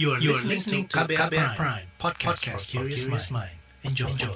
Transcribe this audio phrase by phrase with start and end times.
[0.00, 3.52] You are, you are listening to KBR, KBR Prime, Prime podcast, podcast for curious mind.
[3.84, 4.08] Enjoy.
[4.08, 4.32] Enjoy.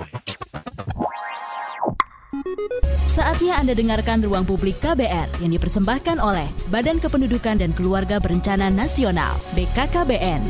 [3.09, 9.41] Saatnya Anda dengarkan Ruang Publik KBR yang dipersembahkan oleh Badan Kependudukan dan Keluarga Berencana Nasional
[9.57, 10.45] (BKKBN).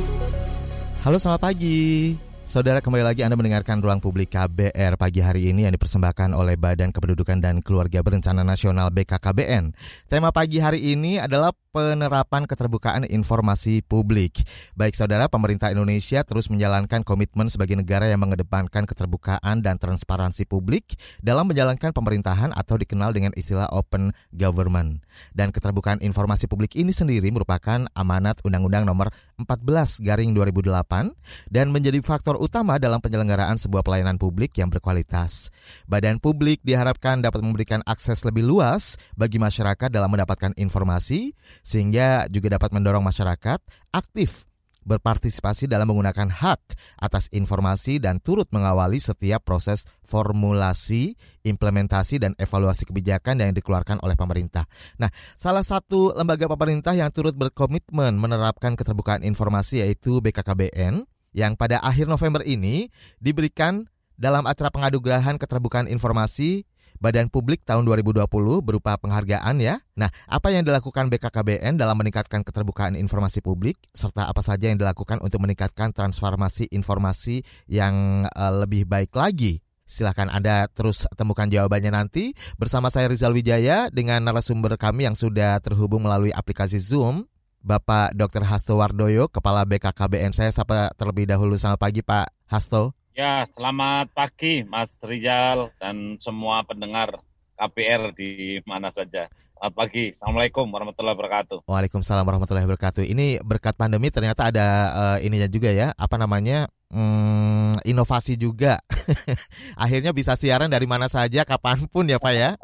[1.07, 2.18] Halo, selamat pagi.
[2.46, 6.95] Saudara kembali lagi Anda mendengarkan ruang publik KBR pagi hari ini yang dipersembahkan oleh Badan
[6.95, 9.75] Kependudukan dan Keluarga Berencana Nasional BKKBN.
[10.07, 14.40] Tema pagi hari ini adalah penerapan keterbukaan informasi publik.
[14.72, 20.96] Baik saudara, pemerintah Indonesia terus menjalankan komitmen sebagai negara yang mengedepankan keterbukaan dan transparansi publik
[21.20, 25.04] dalam menjalankan pemerintahan atau dikenal dengan istilah open government.
[25.36, 31.12] Dan keterbukaan informasi publik ini sendiri merupakan amanat Undang-Undang Nomor 14 Garing 2008
[31.53, 35.53] dan menjadi faktor utama dalam penyelenggaraan sebuah pelayanan publik yang berkualitas.
[35.84, 42.55] Badan publik diharapkan dapat memberikan akses lebih luas bagi masyarakat dalam mendapatkan informasi sehingga juga
[42.55, 43.58] dapat mendorong masyarakat
[43.91, 44.47] aktif
[44.86, 52.86] berpartisipasi dalam menggunakan hak atas informasi dan turut mengawali setiap proses formulasi, implementasi, dan evaluasi
[52.86, 54.62] kebijakan yang dikeluarkan oleh pemerintah.
[55.03, 61.03] Nah, salah satu lembaga pemerintah yang turut berkomitmen menerapkan keterbukaan informasi yaitu BKKBN
[61.34, 66.64] yang pada akhir November ini diberikan dalam acara pengadugerahan keterbukaan informasi
[66.98, 68.27] Badan Publik tahun 2020
[68.64, 69.80] berupa penghargaan ya.
[69.97, 75.20] Nah, apa yang dilakukan BKKBN dalam meningkatkan keterbukaan informasi publik serta apa saja yang dilakukan
[75.20, 79.64] untuk meningkatkan transformasi informasi yang uh, lebih baik lagi?
[79.86, 85.62] Silahkan Anda terus temukan jawabannya nanti bersama saya Rizal Wijaya dengan narasumber kami yang sudah
[85.62, 87.30] terhubung melalui aplikasi Zoom.
[87.67, 88.47] Bapak Dr.
[88.47, 90.30] Hasto Wardoyo, Kepala BKKBN.
[90.30, 92.94] Saya sapa terlebih dahulu sama pagi Pak Hasto.
[93.17, 97.17] Ya, selamat pagi Mas Rizal dan semua pendengar
[97.56, 99.33] KPR di mana saja.
[99.56, 100.12] Selamat pagi.
[100.12, 101.64] Assalamualaikum warahmatullahi wabarakatuh.
[101.64, 103.08] Waalaikumsalam warahmatullahi wabarakatuh.
[103.08, 106.69] Ini berkat pandemi ternyata ada uh, ininya juga ya, apa namanya?
[106.92, 108.84] Hmm, inovasi juga.
[109.80, 112.61] Akhirnya bisa siaran dari mana saja, kapan pun ya Pak ya.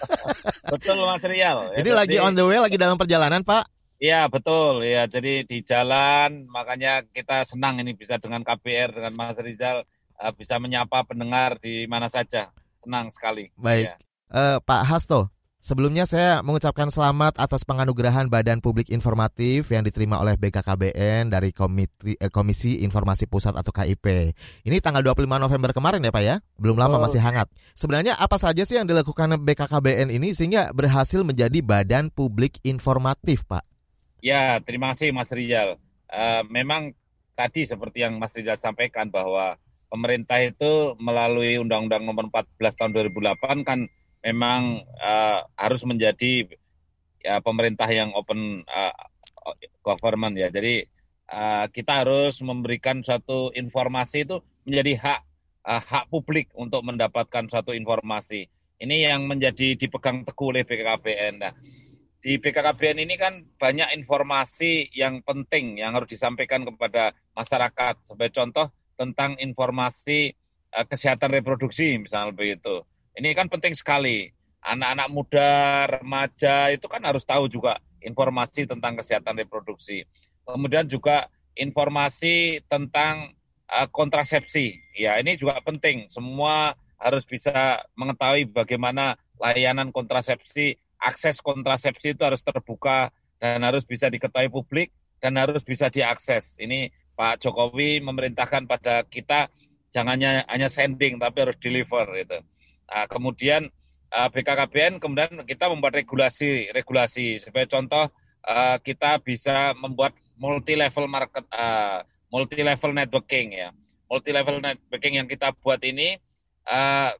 [0.72, 1.76] Betul Mas Rial.
[1.76, 3.68] Ya, Ini jadi, lagi on the way, lagi dalam perjalanan Pak.
[4.02, 9.38] Iya betul ya jadi di jalan makanya kita senang ini bisa dengan KPR dengan Mas
[9.38, 9.86] Rizal
[10.18, 12.50] uh, bisa menyapa pendengar di mana saja
[12.82, 13.54] senang sekali.
[13.54, 13.96] Baik ya.
[14.34, 15.30] uh, Pak Hasto
[15.62, 22.18] sebelumnya saya mengucapkan selamat atas penganugerahan Badan Publik Informatif yang diterima oleh BKKBN dari Komiti,
[22.18, 24.34] eh, Komisi Informasi Pusat atau KIP.
[24.66, 27.06] Ini tanggal 25 November kemarin ya Pak ya belum lama oh.
[27.06, 27.46] masih hangat.
[27.78, 33.71] Sebenarnya apa saja sih yang dilakukan BKKBN ini sehingga berhasil menjadi Badan Publik Informatif Pak?
[34.22, 35.82] Ya, terima kasih Mas Rizal.
[36.06, 36.94] Uh, memang
[37.34, 39.58] tadi seperti yang Mas Rizal sampaikan bahwa
[39.90, 43.82] pemerintah itu melalui Undang-Undang Nomor 14 Tahun 2008 kan
[44.22, 46.46] memang uh, harus menjadi
[47.18, 48.94] ya, pemerintah yang open uh,
[49.82, 50.54] government ya.
[50.54, 50.86] Jadi
[51.26, 55.20] uh, kita harus memberikan suatu informasi itu menjadi hak
[55.66, 58.46] uh, hak publik untuk mendapatkan suatu informasi.
[58.78, 61.34] Ini yang menjadi dipegang teguh oleh BKKBN.
[61.42, 61.54] Nah,
[62.22, 67.98] di BKKBN ini kan banyak informasi yang penting yang harus disampaikan kepada masyarakat.
[68.06, 70.30] Sebagai contoh tentang informasi
[70.70, 72.86] uh, kesehatan reproduksi misalnya begitu.
[73.18, 74.30] Ini kan penting sekali.
[74.62, 75.50] Anak-anak muda,
[75.98, 80.06] remaja itu kan harus tahu juga informasi tentang kesehatan reproduksi.
[80.46, 81.26] Kemudian juga
[81.58, 83.34] informasi tentang
[83.66, 84.78] uh, kontrasepsi.
[84.94, 86.06] Ya, ini juga penting.
[86.06, 93.10] Semua harus bisa mengetahui bagaimana layanan kontrasepsi akses kontrasepsi itu harus terbuka
[93.42, 96.54] dan harus bisa diketahui publik dan harus bisa diakses.
[96.62, 99.50] Ini Pak Jokowi memerintahkan pada kita
[99.90, 102.38] jangan hanya, sending tapi harus deliver gitu.
[102.88, 103.68] Nah, kemudian
[104.14, 108.08] uh, BKKBN kemudian kita membuat regulasi regulasi sebagai contoh
[108.46, 113.68] uh, kita bisa membuat multi level market uh, multi level networking ya.
[114.08, 116.20] Multi level networking yang kita buat ini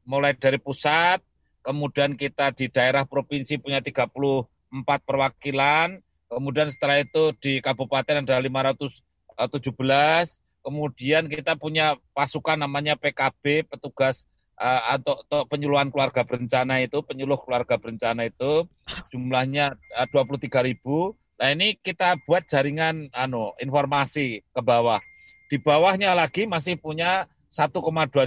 [0.07, 1.19] mulai dari pusat
[1.63, 4.47] kemudian kita di daerah provinsi punya 34
[5.07, 9.01] perwakilan, kemudian setelah itu di kabupaten ada 517,
[10.63, 14.27] kemudian kita punya pasukan namanya PKB, petugas
[14.59, 18.67] uh, atau, atau penyuluhan keluarga berencana itu, penyuluh keluarga berencana itu
[19.11, 21.15] jumlahnya uh, 23 ribu.
[21.39, 25.03] Nah ini kita buat jaringan ano, informasi ke bawah.
[25.51, 27.77] Di bawahnya lagi masih punya 1,2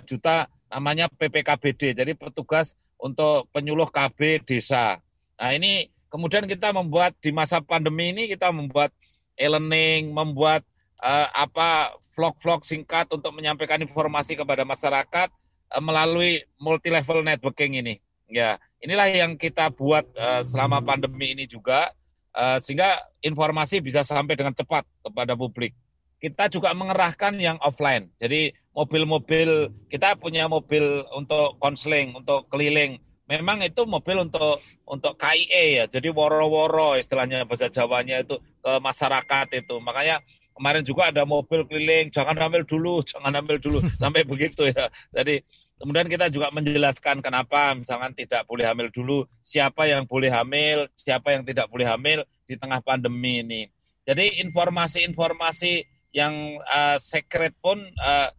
[0.05, 4.97] juta namanya PPKBD, jadi petugas untuk penyuluh KB desa.
[5.37, 8.89] Nah ini kemudian kita membuat di masa pandemi ini kita membuat
[9.37, 10.65] e-learning, membuat
[11.05, 15.29] uh, apa vlog-vlog singkat untuk menyampaikan informasi kepada masyarakat
[15.69, 18.01] uh, melalui multi level networking ini.
[18.25, 21.93] Ya, inilah yang kita buat uh, selama pandemi ini juga
[22.33, 25.77] uh, sehingga informasi bisa sampai dengan cepat kepada publik.
[26.15, 28.09] kita juga mengerahkan yang offline.
[28.17, 30.83] Jadi mobil-mobil kita punya mobil
[31.15, 32.99] untuk konseling, untuk keliling.
[33.25, 35.85] Memang itu mobil untuk untuk KIE ya.
[35.89, 39.75] Jadi woro-woro istilahnya bahasa Jawanya itu ke masyarakat itu.
[39.81, 40.21] Makanya
[40.53, 44.91] kemarin juga ada mobil keliling, jangan ambil dulu, jangan ambil dulu sampai begitu ya.
[45.09, 45.41] Jadi
[45.81, 51.33] kemudian kita juga menjelaskan kenapa misalkan tidak boleh hamil dulu, siapa yang boleh hamil, siapa
[51.33, 53.61] yang tidak boleh hamil di tengah pandemi ini.
[54.05, 55.81] Jadi informasi-informasi
[56.13, 58.29] yang uh, secret pun uh,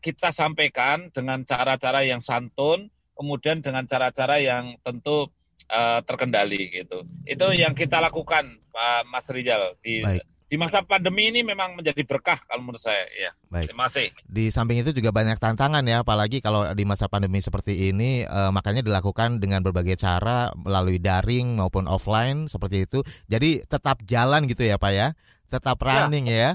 [0.00, 2.88] kita sampaikan dengan cara-cara yang santun,
[3.18, 5.28] kemudian dengan cara-cara yang tentu
[5.68, 7.04] uh, terkendali gitu.
[7.26, 10.24] Itu yang kita lakukan, Pak Mas Rizal di Baik.
[10.52, 13.04] di masa pandemi ini memang menjadi berkah kalau menurut saya.
[13.16, 13.30] Ya.
[13.48, 13.72] Baik.
[13.72, 14.08] Terima kasih.
[14.28, 18.52] Di samping itu juga banyak tantangan ya, apalagi kalau di masa pandemi seperti ini, uh,
[18.54, 23.02] makanya dilakukan dengan berbagai cara melalui daring maupun offline seperti itu.
[23.26, 25.08] Jadi tetap jalan gitu ya, Pak ya,
[25.50, 26.06] tetap ya.
[26.06, 26.38] running ya.
[26.38, 26.52] ya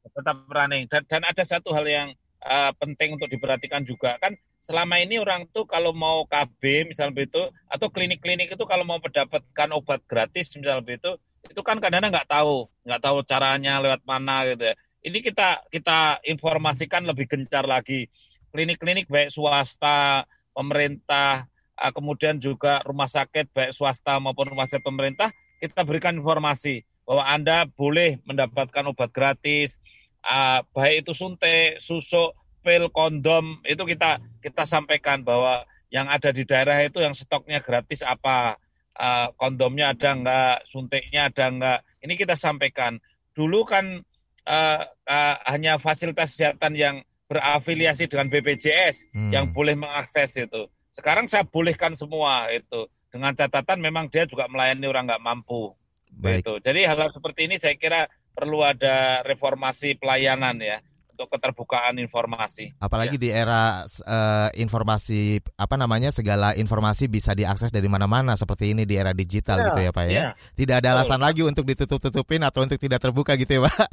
[0.00, 2.08] tetap running dan dan ada satu hal yang
[2.44, 4.16] uh, penting untuk diperhatikan juga.
[4.20, 9.00] Kan selama ini orang tuh kalau mau KB misalnya begitu atau klinik-klinik itu kalau mau
[9.00, 11.16] mendapatkan obat gratis misalnya begitu
[11.48, 14.74] itu kan kadang-kadang nggak tahu nggak tahu caranya lewat mana gitu ya.
[15.00, 18.12] Ini kita kita informasikan lebih gencar lagi.
[18.52, 21.48] Klinik-klinik baik swasta pemerintah
[21.80, 27.24] uh, kemudian juga rumah sakit baik swasta maupun rumah sakit pemerintah kita berikan informasi bahwa
[27.26, 29.82] Anda boleh mendapatkan obat gratis,
[30.24, 36.46] uh, baik itu suntik, susuk, pil, kondom, itu kita kita sampaikan bahwa yang ada di
[36.46, 38.56] daerah itu yang stoknya gratis apa,
[38.94, 43.00] uh, kondomnya ada enggak, suntiknya ada enggak, ini kita sampaikan.
[43.34, 44.04] Dulu kan
[44.46, 46.96] uh, uh, hanya fasilitas kesehatan yang
[47.30, 49.30] berafiliasi dengan BPJS hmm.
[49.30, 50.66] yang boleh mengakses itu.
[50.90, 55.74] Sekarang saya bolehkan semua itu dengan catatan memang dia juga melayani orang nggak mampu.
[56.10, 56.42] Baik.
[56.42, 56.54] Gitu.
[56.66, 60.78] Jadi hal-hal seperti ini saya kira perlu ada reformasi pelayanan ya
[61.20, 62.72] untuk keterbukaan informasi.
[62.80, 63.22] Apalagi ya.
[63.22, 68.96] di era uh, informasi apa namanya segala informasi bisa diakses dari mana-mana seperti ini di
[68.96, 70.12] era digital ya, gitu ya Pak ya.
[70.16, 70.24] ya.
[70.56, 73.84] Tidak ada alasan lagi untuk ditutup-tutupin atau untuk tidak terbuka gitu ya Pak.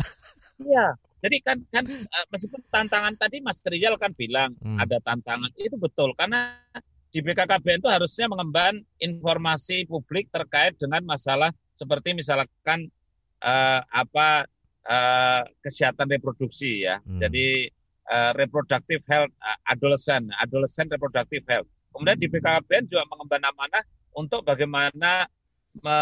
[0.58, 0.88] Iya.
[1.18, 4.80] Jadi kan kan uh, meskipun tantangan tadi Mas Rizal kan bilang hmm.
[4.80, 6.56] ada tantangan itu betul karena
[7.12, 12.90] di BKKBN itu harusnya mengemban informasi publik terkait dengan masalah seperti misalkan
[13.44, 14.48] uh, apa
[14.88, 17.04] uh, kesehatan reproduksi ya.
[17.04, 17.20] Hmm.
[17.22, 17.70] Jadi
[18.10, 21.70] uh, reproductive health uh, adolescent, adolescent reproductive health.
[21.92, 25.26] Kemudian di BKKBN juga mengemban amanah untuk bagaimana
[25.78, 25.98] me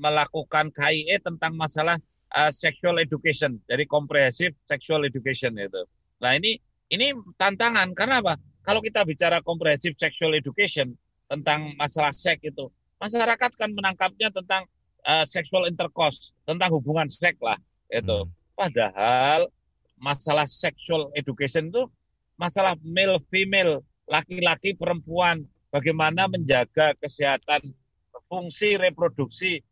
[0.00, 2.00] melakukan KIE tentang masalah
[2.32, 5.84] uh, sexual education, jadi comprehensive sexual education itu.
[6.20, 6.56] Nah ini
[6.88, 8.40] ini tantangan karena apa?
[8.64, 10.96] Kalau kita bicara comprehensive sexual education
[11.28, 12.68] tentang masalah seks itu,
[13.00, 14.64] masyarakat kan menangkapnya tentang
[15.08, 17.56] uh, sexual intercourse, tentang hubungan seks lah
[17.88, 18.28] itu.
[18.28, 18.30] Hmm.
[18.52, 19.48] Padahal
[19.96, 21.88] masalah sexual education itu
[22.36, 27.72] masalah male female, laki-laki perempuan, bagaimana menjaga kesehatan
[28.28, 29.64] fungsi reproduksi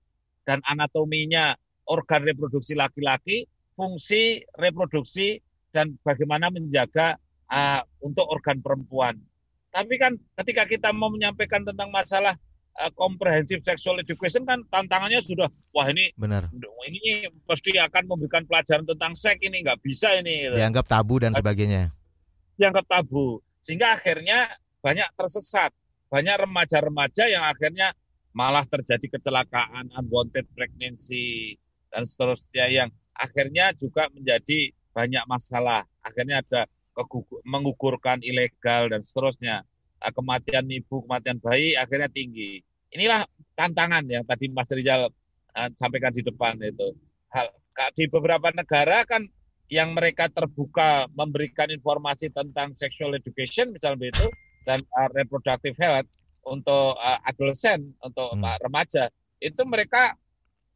[0.48, 1.54] dan anatominya
[1.86, 3.46] organ reproduksi laki-laki,
[3.76, 5.38] fungsi reproduksi
[5.70, 7.20] dan bagaimana menjaga
[7.52, 9.20] uh, untuk organ perempuan.
[9.70, 12.34] Tapi kan ketika kita mau menyampaikan tentang masalah
[12.80, 16.48] uh, comprehensive sexual education kan tantangannya sudah wah ini benar.
[16.86, 20.46] Ini pasti akan memberikan pelajaran tentang seks ini nggak bisa ini.
[20.46, 20.56] Gitu.
[20.56, 21.90] dianggap tabu dan sebagainya.
[22.56, 23.40] Dianggap tabu.
[23.60, 25.74] Sehingga akhirnya banyak tersesat.
[26.06, 27.90] Banyak remaja-remaja yang akhirnya
[28.30, 31.58] malah terjadi kecelakaan unwanted pregnancy
[31.90, 35.82] dan seterusnya yang akhirnya juga menjadi banyak masalah.
[36.04, 36.70] Akhirnya ada
[37.44, 39.60] mengukurkan ilegal dan seterusnya.
[39.60, 42.60] Eh, kematian ibu, kematian bayi akhirnya tinggi.
[42.92, 43.26] Inilah
[43.56, 45.10] tantangan yang tadi Mas Rizal
[45.56, 46.94] uh, sampaikan di depan itu.
[47.32, 47.50] Hal,
[47.92, 49.24] di beberapa negara kan
[49.66, 54.26] yang mereka terbuka memberikan informasi tentang sexual education misalnya itu
[54.62, 56.06] dan uh, reproductive health
[56.46, 58.46] untuk uh, adolescent untuk hmm.
[58.62, 59.10] remaja
[59.42, 60.14] itu mereka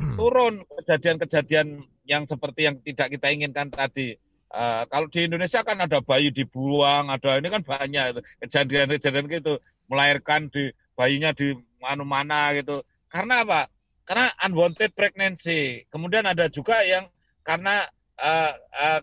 [0.19, 4.19] turun kejadian-kejadian yang seperti yang tidak kita inginkan tadi
[4.51, 10.51] Uh, kalau di Indonesia kan ada bayi dibuang, ada ini kan banyak kejadian-kejadian gitu, melahirkan
[10.51, 12.83] di bayinya di mana-mana gitu.
[13.07, 13.71] Karena apa?
[14.03, 15.87] Karena unwanted pregnancy.
[15.87, 17.07] Kemudian ada juga yang
[17.47, 17.87] karena
[18.19, 19.01] uh, uh,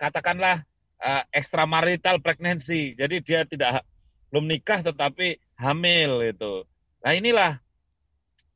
[0.00, 0.64] katakanlah
[0.96, 2.96] uh, extramarital pregnancy.
[2.96, 3.84] Jadi dia tidak
[4.32, 6.64] belum nikah tetapi hamil itu.
[7.04, 7.52] Nah inilah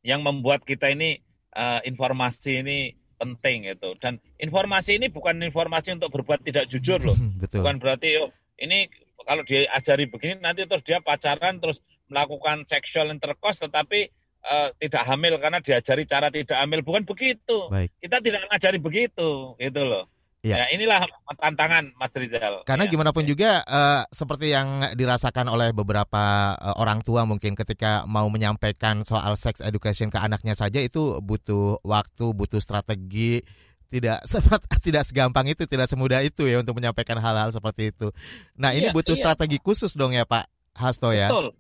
[0.01, 1.21] yang membuat kita ini
[1.53, 2.79] uh, informasi ini
[3.19, 7.19] penting itu dan informasi ini bukan informasi untuk berbuat tidak jujur loh.
[7.43, 7.61] Betul.
[7.61, 8.31] bukan berarti oh
[8.63, 8.87] ini
[9.27, 14.09] kalau diajari begini nanti terus dia pacaran terus melakukan sexual intercourse tetapi
[14.47, 16.81] uh, tidak hamil karena diajari cara tidak hamil.
[16.81, 17.69] Bukan begitu.
[17.69, 17.91] Baik.
[18.01, 20.07] kita tidak mengajari begitu itu loh
[20.39, 20.63] Ya.
[20.63, 21.03] ya inilah
[21.35, 22.63] tantangan Mas Rizal.
[22.63, 22.91] Karena ya.
[22.95, 28.31] gimana pun juga uh, seperti yang dirasakan oleh beberapa uh, orang tua mungkin ketika mau
[28.31, 33.43] menyampaikan soal sex education ke anaknya saja itu butuh waktu, butuh strategi,
[33.91, 38.15] tidak sempat tidak segampang itu, tidak semudah itu ya untuk menyampaikan hal-hal seperti itu.
[38.55, 39.23] Nah, iya, ini butuh iya.
[39.27, 40.47] strategi khusus dong ya Pak
[40.79, 41.35] Hasto ya.
[41.35, 41.51] Betul.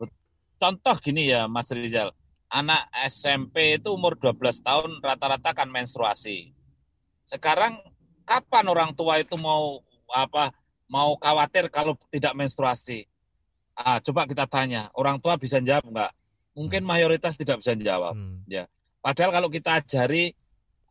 [0.58, 2.14] Contoh gini ya Mas Rizal.
[2.48, 6.54] Anak SMP itu umur 12 tahun rata-rata kan menstruasi.
[7.26, 7.76] Sekarang
[8.28, 9.80] kapan orang tua itu mau
[10.12, 10.52] apa
[10.84, 13.08] mau khawatir kalau tidak menstruasi?
[13.72, 16.12] Ah, coba kita tanya, orang tua bisa jawab enggak?
[16.52, 16.90] Mungkin hmm.
[16.90, 18.12] mayoritas tidak bisa jawab.
[18.12, 18.44] Hmm.
[18.44, 18.68] Ya.
[19.00, 20.34] Padahal kalau kita ajari,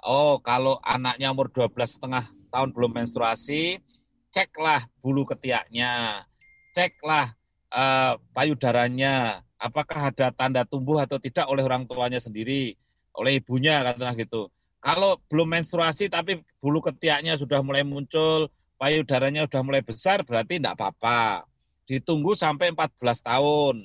[0.01, 3.83] oh kalau anaknya umur 12 setengah tahun belum menstruasi,
[4.31, 6.23] ceklah bulu ketiaknya,
[6.71, 7.35] ceklah
[7.75, 12.79] uh, payudaranya, apakah ada tanda tumbuh atau tidak oleh orang tuanya sendiri,
[13.11, 14.47] oleh ibunya katakanlah gitu.
[14.77, 20.77] Kalau belum menstruasi tapi bulu ketiaknya sudah mulai muncul, payudaranya sudah mulai besar, berarti tidak
[20.77, 21.49] apa-apa.
[21.89, 23.75] Ditunggu sampai 14 tahun.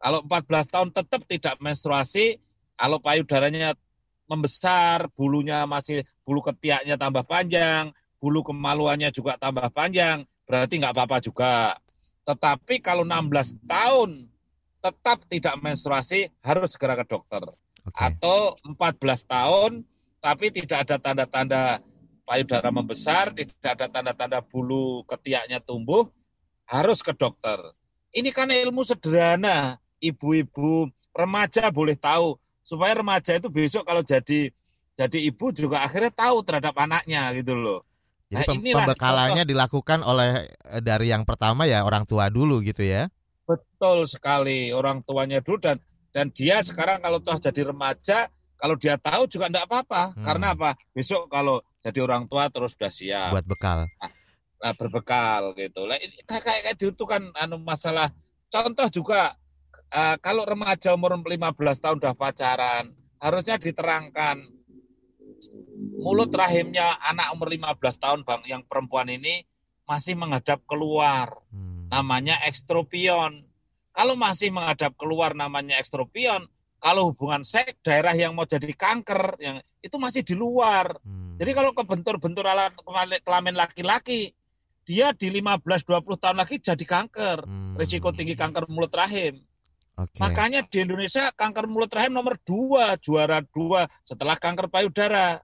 [0.00, 2.40] Kalau 14 tahun tetap tidak menstruasi,
[2.72, 3.76] kalau payudaranya
[4.24, 11.18] membesar, bulunya masih bulu ketiaknya tambah panjang, bulu kemaluannya juga tambah panjang, berarti nggak apa-apa
[11.20, 11.76] juga.
[12.24, 14.30] Tetapi kalau 16 tahun
[14.80, 17.42] tetap tidak menstruasi, harus segera ke dokter.
[17.90, 18.16] Okay.
[18.16, 19.72] Atau 14 tahun
[20.20, 21.80] tapi tidak ada tanda-tanda
[22.28, 26.06] payudara membesar, tidak ada tanda-tanda bulu ketiaknya tumbuh,
[26.68, 27.58] harus ke dokter.
[28.14, 34.54] Ini kan ilmu sederhana, ibu-ibu remaja boleh tahu supaya remaja itu besok kalau jadi
[34.94, 37.82] jadi ibu juga akhirnya tahu terhadap anaknya gitu loh.
[38.30, 39.50] Jadi nah, pembekalannya contoh.
[39.50, 43.10] dilakukan oleh eh, dari yang pertama ya orang tua dulu gitu ya.
[43.42, 45.82] Betul sekali orang tuanya dulu dan
[46.14, 50.12] dan dia sekarang kalau toh jadi remaja kalau dia tahu juga tidak apa-apa.
[50.12, 50.24] Hmm.
[50.24, 50.76] Karena apa?
[50.92, 53.32] Besok kalau jadi orang tua terus sudah siap.
[53.32, 53.88] Buat bekal.
[53.88, 54.12] Nah,
[54.60, 55.88] nah berbekal gitu.
[55.88, 58.12] Lah ini kayak kayak itu kan anu masalah.
[58.52, 59.40] Contoh juga
[59.88, 64.36] uh, kalau remaja umur 15 tahun udah pacaran, harusnya diterangkan
[65.96, 69.48] mulut rahimnya anak umur 15 tahun Bang yang perempuan ini
[69.88, 71.40] masih menghadap keluar.
[71.48, 71.88] Hmm.
[71.88, 73.48] Namanya ekstropion.
[73.90, 76.46] Kalau masih menghadap keluar namanya ekstropion,
[76.80, 80.96] kalau hubungan seks daerah yang mau jadi kanker yang itu masih di luar.
[81.04, 81.36] Hmm.
[81.36, 82.72] Jadi kalau kebentur-bentur alat
[83.24, 84.32] kelamin laki-laki
[84.84, 87.38] dia di 15 20 tahun lagi jadi kanker.
[87.46, 87.78] Hmm.
[87.78, 89.38] Risiko tinggi kanker mulut rahim.
[89.94, 90.18] Okay.
[90.18, 95.38] Makanya di Indonesia kanker mulut rahim nomor dua, juara dua setelah kanker payudara.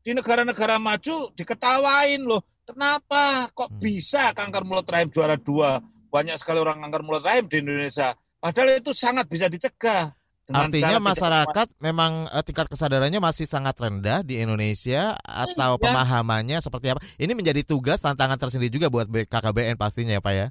[0.00, 3.82] Di negara-negara maju diketawain loh, kenapa kok hmm.
[3.84, 5.82] bisa kanker mulut rahim juara dua?
[6.08, 8.16] Banyak sekali orang kanker mulut rahim di Indonesia.
[8.40, 10.15] Padahal itu sangat bisa dicegah.
[10.46, 15.82] Artinya masyarakat memang uh, tingkat kesadarannya masih sangat rendah di Indonesia atau ya.
[15.82, 17.02] pemahamannya seperti apa?
[17.18, 20.46] Ini menjadi tugas tantangan tersendiri juga buat BKKBN pastinya ya Pak ya?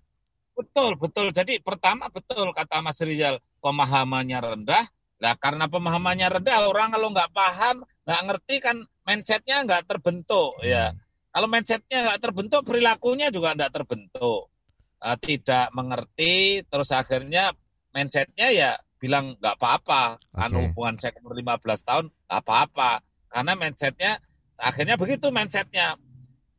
[0.55, 1.31] Betul, betul.
[1.31, 4.83] Jadi pertama betul kata Mas Rizal, pemahamannya rendah.
[5.23, 10.91] Nah karena pemahamannya rendah, orang kalau nggak paham, nggak ngerti kan mindsetnya nggak terbentuk ya.
[10.91, 10.99] hmm.
[10.99, 11.03] ya.
[11.31, 14.51] Kalau mindsetnya nggak terbentuk, perilakunya juga nggak terbentuk.
[14.99, 17.55] Uh, tidak mengerti, terus akhirnya
[17.95, 18.71] mindsetnya ya
[19.05, 20.17] bilang nggak apa-apa.
[20.17, 20.41] Okay.
[20.41, 22.91] kan hubungan saya umur 15 tahun nggak apa-apa.
[23.29, 24.11] Karena mindsetnya
[24.57, 26.01] akhirnya begitu mindsetnya.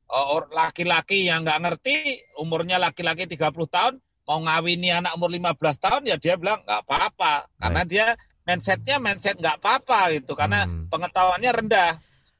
[0.07, 6.03] Oh, laki-laki yang nggak ngerti umurnya laki-laki 30 tahun mau ngawini anak umur 15 tahun
[6.07, 7.51] ya dia bilang nggak apa-apa.
[7.59, 8.07] Karena dia
[8.47, 10.87] mindsetnya mindset nggak apa-apa gitu karena hmm.
[10.87, 11.93] pengetahuannya rendah.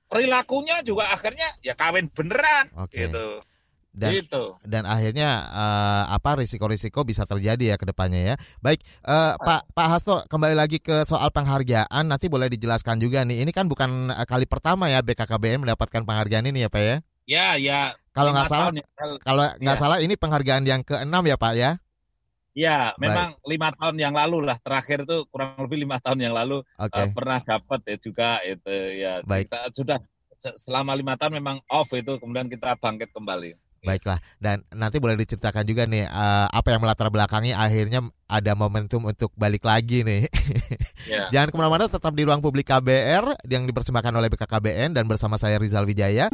[0.07, 3.11] Perilakunya juga akhirnya ya kawin beneran okay.
[3.11, 3.43] gitu
[3.97, 4.61] dan gitu.
[4.61, 8.35] dan akhirnya uh, apa risiko-risiko bisa terjadi ya ke depannya ya.
[8.61, 13.41] Baik, uh, Pak Pak Hasto kembali lagi ke soal penghargaan nanti boleh dijelaskan juga nih.
[13.41, 16.97] Ini kan bukan eh, kali pertama ya BKKBN mendapatkan penghargaan ini ya, Pak ya?
[17.27, 17.81] Ya, ya.
[18.13, 18.85] Kalau nggak salah ya.
[19.25, 19.81] kalau nggak ya.
[19.81, 21.71] salah ini penghargaan yang keenam ya, Pak ya?
[22.57, 26.65] Ya, memang lima tahun yang lalu lah terakhir itu kurang lebih lima tahun yang lalu
[26.81, 27.05] okay.
[27.05, 29.21] uh, pernah dapat ya juga itu ya.
[29.25, 29.53] Baik.
[29.53, 29.99] Kita sudah
[30.37, 33.66] selama lima tahun memang off itu kemudian kita bangkit kembali.
[33.87, 39.07] Baiklah, dan nanti boleh diceritakan juga nih uh, apa yang melatar belakangi akhirnya ada momentum
[39.07, 40.27] untuk balik lagi nih.
[41.07, 41.31] Yeah.
[41.31, 45.55] Jangan ke mana-mana, tetap di ruang publik KBR yang dipersembahkan oleh BKKBN dan bersama saya
[45.55, 46.27] Rizal Wijaya.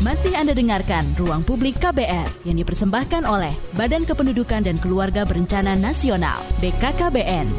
[0.00, 6.40] Masih Anda dengarkan Ruang Publik KBR yang dipersembahkan oleh Badan Kependudukan dan Keluarga Berencana Nasional
[6.64, 7.52] (BKKBN).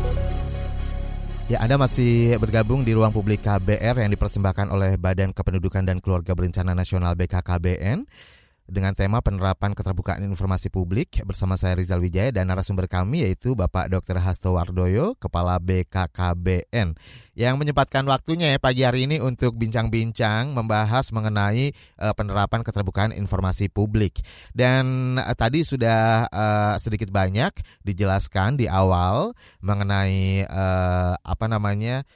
[1.45, 6.33] Ya, Anda masih bergabung di ruang publik KBR yang dipersembahkan oleh Badan Kependudukan dan Keluarga
[6.33, 8.09] Berencana Nasional BKKBN.
[8.71, 13.91] Dengan tema penerapan keterbukaan informasi publik bersama saya Rizal Wijaya dan narasumber kami yaitu Bapak
[13.91, 14.23] Dr.
[14.23, 16.95] Hasto Wardoyo, Kepala BKKBN
[17.35, 23.67] yang menyempatkan waktunya ya pagi hari ini untuk bincang-bincang membahas mengenai uh, penerapan keterbukaan informasi
[23.67, 24.23] publik.
[24.55, 27.51] Dan uh, tadi sudah uh, sedikit banyak
[27.83, 32.07] dijelaskan di awal mengenai uh, apa namanya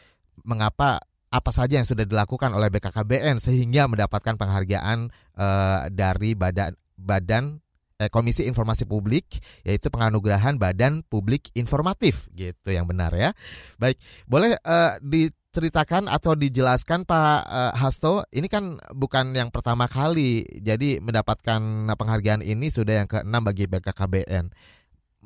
[0.47, 1.03] mengapa
[1.35, 7.59] apa saja yang sudah dilakukan oleh BKKBN sehingga mendapatkan penghargaan uh, dari badan badan
[7.99, 13.35] eh, Komisi Informasi Publik yaitu penganugerahan Badan Publik Informatif gitu yang benar ya.
[13.75, 20.47] Baik, boleh uh, diceritakan atau dijelaskan Pak uh, Hasto, ini kan bukan yang pertama kali
[20.63, 24.55] jadi mendapatkan penghargaan ini sudah yang keenam bagi BKKBN.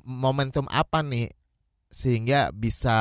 [0.09, 1.29] Momentum apa nih
[1.89, 2.95] sehingga bisa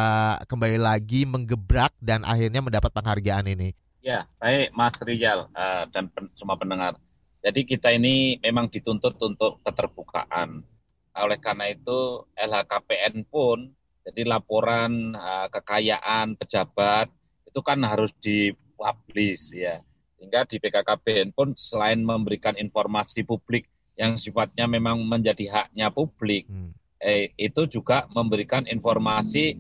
[0.49, 3.77] kembali lagi menggebrak dan akhirnya mendapat penghargaan ini?
[4.01, 6.97] Ya, baik Mas Rijal uh, dan pen, semua pendengar.
[7.45, 10.65] Jadi kita ini memang dituntut untuk keterbukaan.
[11.13, 13.69] Oleh karena itu LHKPN pun
[14.09, 17.13] jadi laporan uh, kekayaan pejabat
[17.45, 19.85] itu kan harus dipublish ya.
[20.17, 23.69] Sehingga di BKKBN pun selain memberikan informasi publik
[24.01, 29.57] yang sifatnya memang menjadi haknya publik, hmm eh, itu juga memberikan informasi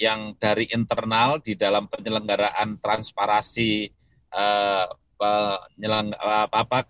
[0.00, 3.72] yang dari internal di dalam penyelenggaraan transparansi
[4.32, 4.84] eh,
[5.20, 6.16] penyelang,
[6.48, 6.88] apa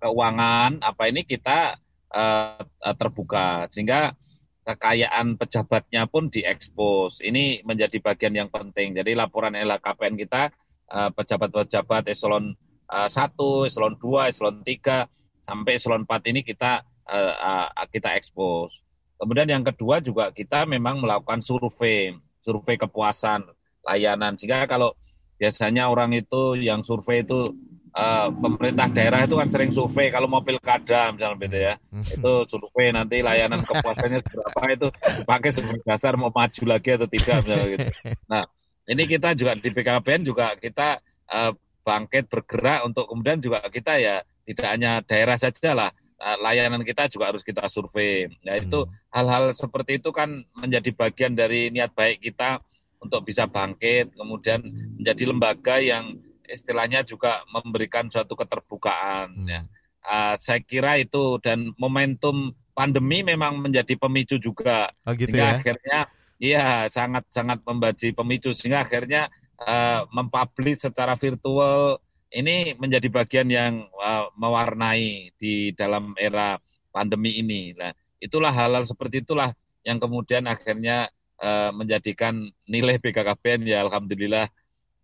[0.00, 1.76] keuangan apa ini kita
[2.12, 2.62] eh,
[2.96, 4.12] terbuka sehingga
[4.60, 7.24] kekayaan pejabatnya pun diekspos.
[7.24, 8.92] Ini menjadi bagian yang penting.
[8.94, 10.52] Jadi laporan LHKPN kita
[10.92, 12.54] eh, pejabat-pejabat eselon
[12.90, 15.06] uh, 1, eselon 2, eselon 3
[15.40, 18.74] sampai eselon 4 ini kita uh, kita ekspos.
[19.20, 23.44] Kemudian yang kedua juga kita memang melakukan survei, survei kepuasan
[23.84, 24.32] layanan.
[24.40, 24.96] Sehingga kalau
[25.36, 27.52] biasanya orang itu yang survei itu
[27.92, 31.74] uh, pemerintah daerah itu kan sering survei kalau mau pilkada misalnya gitu ya.
[31.92, 32.04] Hmm.
[32.08, 34.88] Itu survei nanti layanan kepuasannya berapa itu
[35.20, 37.86] dipakai sebagai dasar mau maju lagi atau tidak misalnya gitu.
[38.24, 38.42] Nah,
[38.88, 40.96] ini kita juga di PKPN juga kita
[41.28, 41.52] uh,
[41.84, 47.32] bangkit bergerak untuk kemudian juga kita ya tidak hanya daerah saja lah layanan kita juga
[47.32, 48.28] harus kita survei.
[48.44, 48.92] Nah itu hmm.
[49.08, 52.60] hal-hal seperti itu kan menjadi bagian dari niat baik kita
[53.00, 54.60] untuk bisa bangkit, kemudian
[55.00, 59.32] menjadi lembaga yang istilahnya juga memberikan suatu keterbukaan.
[59.32, 59.48] Hmm.
[59.48, 59.60] Ya.
[60.00, 65.56] Uh, saya kira itu dan momentum pandemi memang menjadi pemicu juga, oh, gitu sehingga ya?
[65.60, 65.98] akhirnya
[66.40, 69.28] iya sangat sangat membaji pemicu sehingga akhirnya
[69.60, 72.00] uh, mempublish secara virtual
[72.30, 76.58] ini menjadi bagian yang uh, mewarnai di dalam era
[76.94, 77.74] pandemi ini.
[77.74, 77.90] Nah,
[78.22, 81.10] itulah hal-hal seperti itulah yang kemudian akhirnya
[81.42, 84.46] uh, menjadikan nilai BKKBN ya alhamdulillah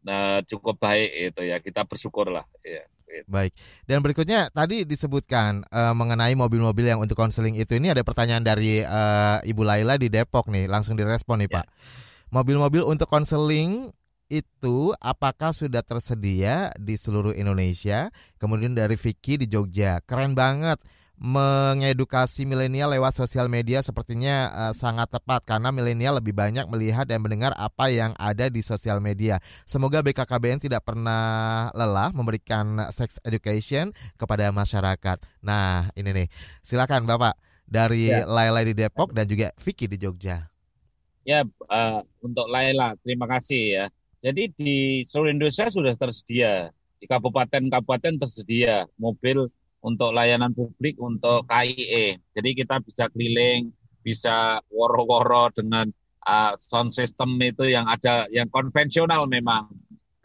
[0.06, 1.58] uh, cukup baik itu ya.
[1.58, 2.86] Kita bersyukurlah ya.
[3.06, 3.26] Gitu.
[3.30, 3.52] Baik.
[3.86, 8.82] Dan berikutnya tadi disebutkan uh, mengenai mobil-mobil yang untuk konseling itu ini ada pertanyaan dari
[8.82, 11.62] uh, Ibu Laila di Depok nih, langsung direspon nih, ya.
[11.62, 11.66] Pak.
[12.34, 13.94] Mobil-mobil untuk konseling
[14.26, 18.10] itu apakah sudah tersedia di seluruh Indonesia?
[18.42, 20.82] Kemudian dari Vicky di Jogja, keren banget
[21.16, 27.24] mengedukasi milenial lewat sosial media sepertinya uh, sangat tepat karena milenial lebih banyak melihat dan
[27.24, 29.40] mendengar apa yang ada di sosial media.
[29.64, 35.16] Semoga BKKBN tidak pernah lelah memberikan sex education kepada masyarakat.
[35.40, 36.28] Nah, ini nih.
[36.60, 38.28] Silakan Bapak dari ya.
[38.28, 40.52] Laila di Depok dan juga Vicky di Jogja.
[41.26, 43.86] Ya, uh, untuk Laila, terima kasih ya.
[44.26, 49.46] Jadi di seluruh Indonesia sudah tersedia, di kabupaten-kabupaten tersedia mobil
[49.86, 52.18] untuk layanan publik untuk KIE.
[52.34, 53.70] Jadi kita bisa keliling,
[54.02, 55.86] bisa woro-woro dengan
[56.26, 59.70] uh, sound system itu yang ada yang konvensional memang.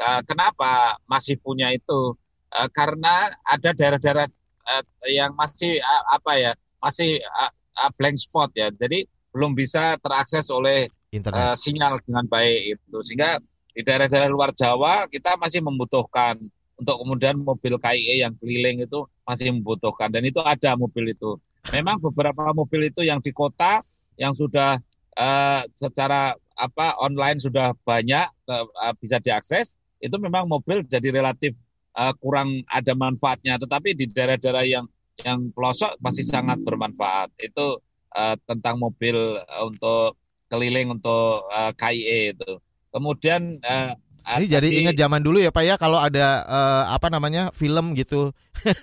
[0.02, 2.18] Uh, kenapa masih punya itu?
[2.50, 4.26] Uh, karena ada daerah-daerah
[4.66, 4.84] uh,
[5.14, 7.54] yang masih uh, apa ya, masih uh,
[7.86, 8.74] uh, blank spot ya.
[8.74, 12.98] Jadi belum bisa terakses oleh Uh, sinyal dengan baik itu.
[13.04, 13.36] Sehingga
[13.72, 16.38] di daerah-daerah luar Jawa kita masih membutuhkan
[16.76, 21.38] untuk kemudian mobil KIE yang keliling itu masih membutuhkan dan itu ada mobil itu.
[21.70, 23.86] Memang beberapa mobil itu yang di kota
[24.18, 24.82] yang sudah
[25.16, 31.54] uh, secara apa online sudah banyak uh, bisa diakses itu memang mobil jadi relatif
[31.94, 34.86] uh, kurang ada manfaatnya tetapi di daerah-daerah yang
[35.22, 37.30] yang pelosok masih sangat bermanfaat.
[37.38, 37.82] Itu
[38.16, 39.16] uh, tentang mobil
[39.62, 40.18] untuk
[40.52, 42.52] keliling untuk uh, KIE itu.
[42.92, 43.96] Kemudian uh,
[44.38, 48.30] ini jadi ingat zaman dulu ya Pak ya kalau ada uh, apa namanya film gitu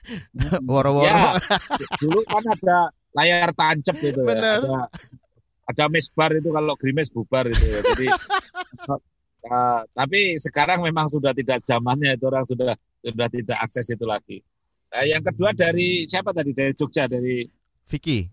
[0.68, 1.06] woro-woro.
[1.06, 1.38] Ya,
[2.02, 2.78] dulu kan ada
[3.14, 4.34] layar tancap gitu ya.
[4.34, 4.90] Ada,
[5.68, 7.80] ada mesbar itu kalau grimes bubar itu ya.
[7.84, 8.06] Jadi
[8.90, 14.42] uh, tapi sekarang memang sudah tidak zamannya itu orang sudah sudah tidak akses itu lagi.
[14.88, 17.44] Nah, yang kedua dari siapa tadi dari Jogja dari
[17.86, 18.24] Vicky.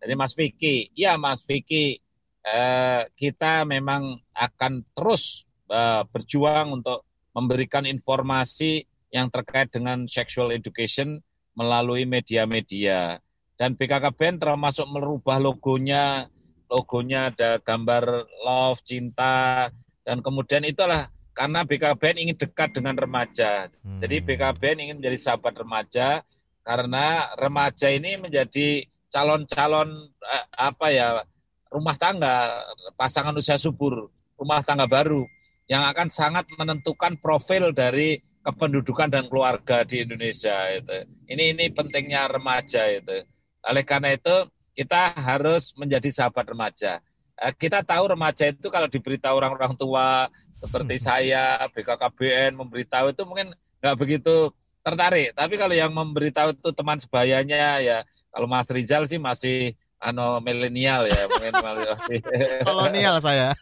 [0.00, 0.88] Dari Mas Vicky.
[0.96, 1.98] Iya Mas Vicky,
[2.44, 11.18] eh, kita memang akan terus eh, berjuang untuk memberikan informasi yang terkait dengan sexual education
[11.56, 13.18] melalui media-media.
[13.54, 16.26] Dan BKKBN termasuk merubah logonya,
[16.66, 19.70] logonya ada gambar love, cinta,
[20.02, 23.70] dan kemudian itulah karena BKBN ingin dekat dengan remaja.
[23.82, 23.98] Hmm.
[24.02, 26.22] Jadi BKBN ingin menjadi sahabat remaja
[26.66, 31.08] karena remaja ini menjadi calon-calon eh, apa ya
[31.74, 32.62] rumah tangga,
[32.94, 34.06] pasangan usia subur,
[34.38, 35.26] rumah tangga baru
[35.66, 41.08] yang akan sangat menentukan profil dari kependudukan dan keluarga di Indonesia itu.
[41.26, 43.26] Ini ini pentingnya remaja itu.
[43.66, 47.00] Oleh karena itu kita harus menjadi sahabat remaja.
[47.34, 51.04] Eh, kita tahu remaja itu kalau diberitahu orang-orang tua seperti hmm.
[51.04, 54.52] saya, BKKBN memberitahu itu mungkin nggak begitu
[54.84, 55.32] tertarik.
[55.32, 59.72] Tapi kalau yang memberitahu itu teman sebayanya ya, kalau Mas Rizal sih masih
[60.04, 61.52] ano milenial ya mungkin
[62.60, 63.56] kolonial saya.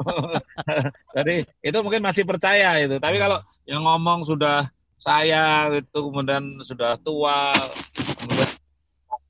[1.16, 2.96] Jadi itu mungkin masih percaya itu.
[2.96, 7.52] Tapi kalau yang ngomong sudah saya itu kemudian sudah tua
[7.92, 8.50] kemudian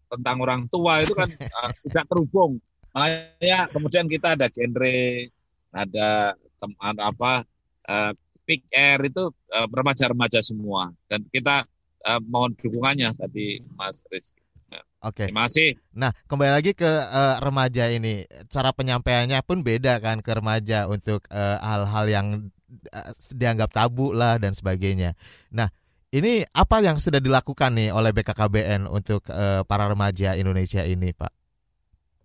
[0.07, 2.63] tentang orang tua itu kan uh, tidak terhubung.
[2.95, 4.99] Makanya kemudian kita ada genre
[5.75, 7.43] ada teman apa
[7.91, 8.13] uh,
[8.47, 10.95] Pick Air itu uh, remaja-remaja semua.
[11.11, 11.67] Dan kita
[12.07, 14.46] uh, mohon dukungannya tadi Mas Rizky.
[15.05, 15.25] Oke.
[15.25, 15.27] Okay.
[15.29, 15.71] Terima kasih.
[15.93, 18.25] Nah, kembali lagi ke uh, remaja ini.
[18.49, 22.27] Cara penyampaiannya pun beda kan ke remaja untuk hal-hal uh, yang
[22.91, 25.13] uh, dianggap tabu lah dan sebagainya.
[25.53, 25.69] Nah,
[26.17, 31.33] ini apa yang sudah dilakukan nih oleh BKKBN untuk uh, para remaja Indonesia ini, Pak?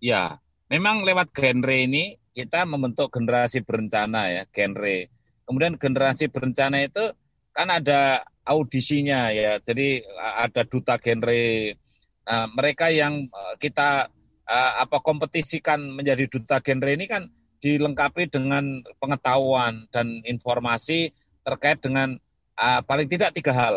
[0.00, 0.40] Ya,
[0.72, 5.12] memang lewat genre ini kita membentuk generasi berencana ya, genre.
[5.44, 7.12] Kemudian generasi berencana itu
[7.52, 9.60] kan ada audisinya ya.
[9.60, 11.76] Jadi ada duta genre
[12.22, 14.06] Nah, mereka yang uh, kita
[14.46, 17.26] uh, apa kompetisikan menjadi duta genre ini kan
[17.62, 21.14] dilengkapi dengan pengetahuan dan informasi
[21.46, 22.14] terkait dengan
[22.58, 23.76] uh, paling tidak tiga hal.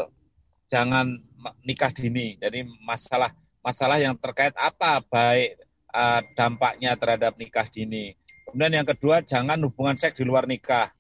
[0.66, 1.22] Jangan
[1.62, 2.38] nikah dini.
[2.42, 5.62] Jadi masalah masalah yang terkait apa baik
[5.94, 8.14] uh, dampaknya terhadap nikah dini.
[8.46, 10.94] Kemudian yang kedua jangan hubungan seks di luar nikah.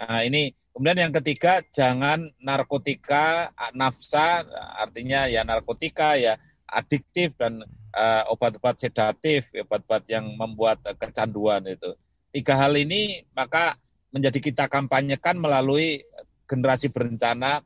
[0.00, 4.44] Nah, ini kemudian yang ketiga jangan narkotika, nafsa
[4.80, 6.36] artinya ya narkotika ya
[6.68, 7.62] adiktif dan
[7.94, 11.94] uh, obat-obat sedatif, obat-obat yang membuat uh, kecanduan itu.
[12.34, 13.78] Tiga hal ini maka
[14.10, 16.02] menjadi kita kampanyekan melalui
[16.46, 17.62] generasi berencana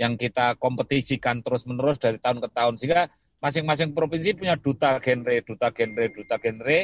[0.00, 5.68] yang kita kompetisikan terus-menerus dari tahun ke tahun sehingga masing-masing provinsi punya duta genre, duta
[5.72, 6.78] genre, duta genre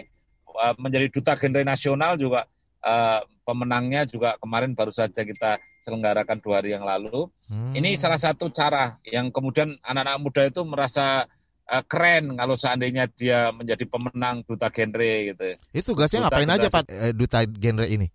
[0.52, 2.44] uh, menjadi duta genre nasional juga
[2.85, 7.31] uh, pemenangnya juga kemarin baru saja kita selenggarakan dua hari yang lalu.
[7.46, 7.70] Hmm.
[7.70, 11.31] Ini salah satu cara yang kemudian anak-anak muda itu merasa
[11.70, 15.44] uh, keren kalau seandainya dia menjadi pemenang duta genre gitu.
[15.74, 18.07] Itu tugasnya duta ngapain aja Pak eh, duta genre ini?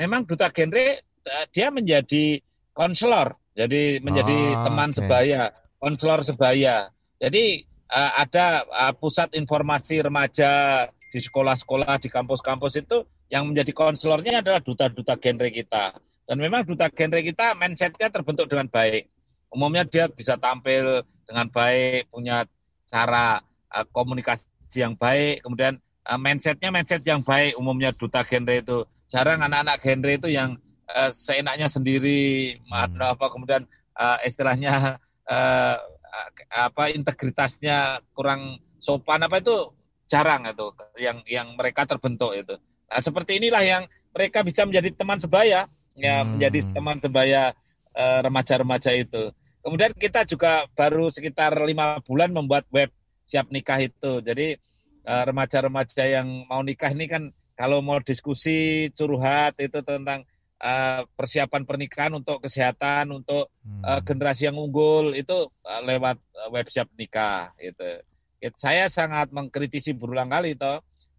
[0.00, 2.40] Memang duta genre uh, dia menjadi
[2.72, 4.98] konselor, jadi menjadi oh, teman okay.
[5.04, 5.42] sebaya,
[5.76, 6.76] konselor sebaya.
[7.20, 14.40] Jadi uh, ada uh, pusat informasi remaja di sekolah-sekolah, di kampus-kampus itu yang menjadi konselornya
[14.40, 15.98] adalah duta-duta genre kita.
[16.24, 19.10] Dan memang duta genre kita mindsetnya terbentuk dengan baik.
[19.50, 22.42] Umumnya dia bisa tampil dengan baik, punya
[22.90, 23.38] cara
[23.70, 24.50] uh, komunikasi
[24.82, 25.78] yang baik, kemudian
[26.10, 27.54] uh, mindsetnya mindset yang baik.
[27.54, 30.58] Umumnya duta genre itu jarang anak-anak genre itu yang
[30.90, 32.98] uh, seenaknya sendiri, hmm.
[32.98, 33.62] apa kemudian
[33.94, 34.98] uh, istilahnya
[35.30, 35.76] uh,
[36.66, 39.70] apa integritasnya kurang sopan apa itu
[40.10, 42.58] jarang itu yang yang mereka terbentuk itu.
[42.90, 46.34] Nah, seperti inilah yang mereka bisa menjadi teman sebaya, ya hmm.
[46.34, 47.54] menjadi teman sebaya
[48.00, 49.34] remaja-remaja itu.
[49.60, 52.88] Kemudian kita juga baru sekitar lima bulan membuat web
[53.28, 54.24] siap nikah itu.
[54.24, 54.56] Jadi
[55.04, 57.28] eh, remaja-remaja yang mau nikah ini kan
[57.60, 60.24] kalau mau diskusi curhat itu tentang
[60.60, 63.52] uh, persiapan pernikahan untuk kesehatan untuk
[63.84, 66.16] uh, generasi yang unggul itu uh, lewat
[66.52, 68.00] web siap nikah itu.
[68.40, 70.74] It, saya sangat mengkritisi berulang kali itu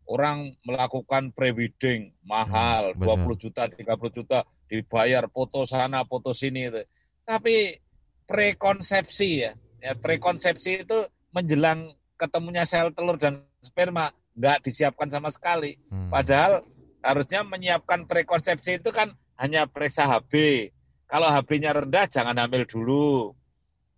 [0.10, 6.82] orang melakukan prewedding mahal hmm, 20 juta 30 juta dibayar foto sana foto sini itu.
[7.22, 7.78] Tapi
[8.32, 9.52] prekonsepsi ya.
[9.84, 11.04] ya prekonsepsi itu
[11.36, 15.76] menjelang ketemunya sel telur dan sperma nggak disiapkan sama sekali.
[15.92, 16.08] Hmm.
[16.08, 16.64] Padahal
[17.04, 20.32] harusnya menyiapkan prekonsepsi itu kan hanya periksa HB.
[21.12, 23.36] Kalau HB-nya rendah jangan hamil dulu.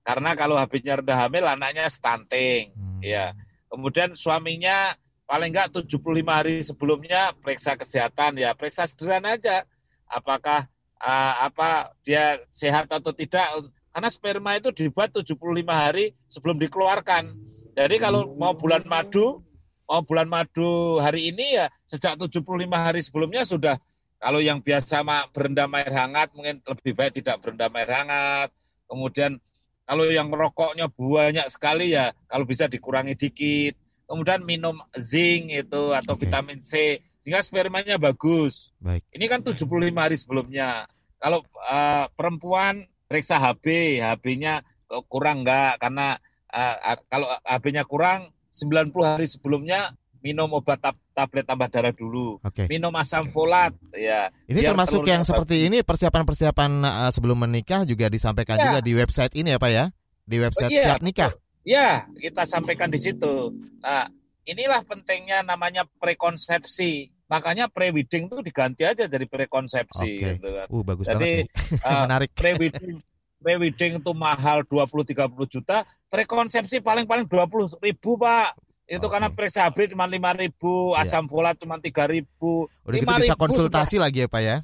[0.02, 2.74] Karena kalau HB-nya rendah hamil anaknya stunting.
[2.74, 3.00] Hmm.
[3.06, 3.38] Ya.
[3.70, 4.98] Kemudian suaminya
[5.30, 9.66] paling enggak 75 hari sebelumnya periksa kesehatan ya, periksa sederhana aja.
[10.10, 10.70] Apakah
[11.02, 13.46] uh, apa dia sehat atau tidak
[13.94, 15.38] karena sperma itu dibuat 75
[15.70, 17.30] hari sebelum dikeluarkan.
[17.78, 19.46] Jadi kalau mau bulan madu,
[19.86, 22.42] mau bulan madu hari ini ya sejak 75
[22.74, 23.78] hari sebelumnya sudah
[24.18, 28.50] kalau yang biasa berendam air hangat mungkin lebih baik tidak berendam air hangat.
[28.90, 29.38] Kemudian
[29.84, 33.78] kalau yang merokoknya banyak sekali ya kalau bisa dikurangi dikit.
[34.10, 36.28] Kemudian minum zinc itu atau okay.
[36.28, 38.72] vitamin C sehingga spermanya bagus.
[38.80, 39.04] Baik.
[39.12, 39.64] Ini kan 75
[39.96, 40.88] hari sebelumnya.
[41.20, 44.66] Kalau uh, perempuan periksa HB, HB-nya
[45.06, 46.18] kurang enggak karena
[46.50, 49.94] uh, kalau HB-nya kurang 90 hari sebelumnya
[50.26, 52.42] minum obat tab tablet tambah darah dulu.
[52.42, 52.66] Okay.
[52.66, 54.34] Minum asam folat ya.
[54.50, 58.66] Ini termasuk yang seperti ini persiapan-persiapan uh, sebelum menikah juga disampaikan ya.
[58.66, 59.86] juga di website ini ya Pak ya?
[60.26, 60.86] Di website oh, iya.
[60.90, 61.32] Siap Nikah.
[61.64, 63.54] Ya, kita sampaikan di situ.
[63.80, 64.10] Nah,
[64.48, 67.13] inilah pentingnya namanya prekonsepsi.
[67.34, 70.10] Makanya pre-wedding itu diganti aja dari pre-konsepsi.
[70.22, 70.38] Okay.
[70.38, 70.68] Gitu kan.
[70.70, 71.82] Uh, bagus Jadi, banget.
[71.82, 72.30] Uh, Menarik.
[72.38, 73.02] Pre-wedding
[73.44, 78.56] pre-wedding itu mahal 20-30 juta, prekonsepsi paling-paling 20 ribu Pak.
[78.88, 79.12] Itu okay.
[79.12, 81.04] karena periksa cuma lima ribu, yeah.
[81.04, 82.72] asam folat cuma tiga ribu.
[82.88, 84.04] Udah gitu bisa konsultasi juga.
[84.08, 84.58] lagi ya Pak ya?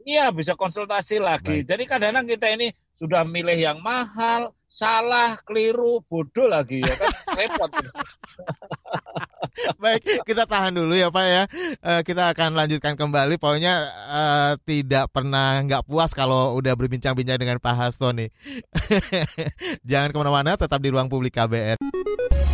[0.00, 1.62] Iya bisa konsultasi lagi.
[1.62, 1.68] Baik.
[1.70, 7.70] Jadi kadang-kadang kita ini sudah milih yang mahal, salah, keliru, bodoh lagi ya kan repot.
[9.80, 11.42] Baik, kita tahan dulu ya Pak ya.
[11.80, 13.40] Uh, kita akan lanjutkan kembali.
[13.40, 13.80] Pokoknya
[14.12, 18.28] uh, tidak pernah nggak puas kalau udah berbincang-bincang dengan Pak Hasto nih.
[19.88, 21.80] Jangan ke mana-mana, tetap di ruang publik KBR.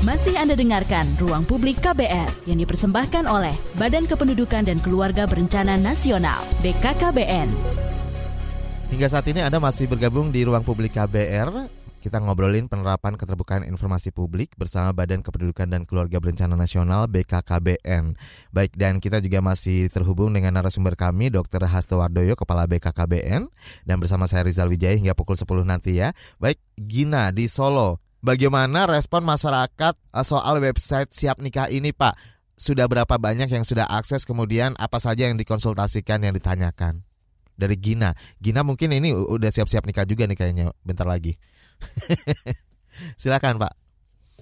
[0.07, 6.47] Masih Anda dengarkan Ruang Publik KBR yang dipersembahkan oleh Badan Kependudukan dan Keluarga Berencana Nasional
[6.63, 7.51] (BKKBN).
[8.87, 11.68] Hingga saat ini Anda masih bergabung di Ruang Publik KBR
[12.07, 18.14] kita ngobrolin penerapan keterbukaan informasi publik bersama Badan Kependudukan dan Keluarga Berencana Nasional BKKBN.
[18.55, 21.66] Baik dan kita juga masih terhubung dengan narasumber kami Dr.
[21.66, 23.51] Hasto Wardoyo Kepala BKKBN
[23.83, 26.14] dan bersama saya Rizal Wijaya hingga pukul 10 nanti ya.
[26.38, 27.99] Baik Gina di Solo.
[28.22, 32.14] Bagaimana respon masyarakat eh, soal website Siap Nikah ini Pak?
[32.55, 37.06] Sudah berapa banyak yang sudah akses kemudian apa saja yang dikonsultasikan yang ditanyakan?
[37.57, 38.12] Dari Gina.
[38.37, 41.40] Gina mungkin ini udah siap-siap nikah juga nih kayaknya bentar lagi.
[43.21, 43.73] Silakan Pak.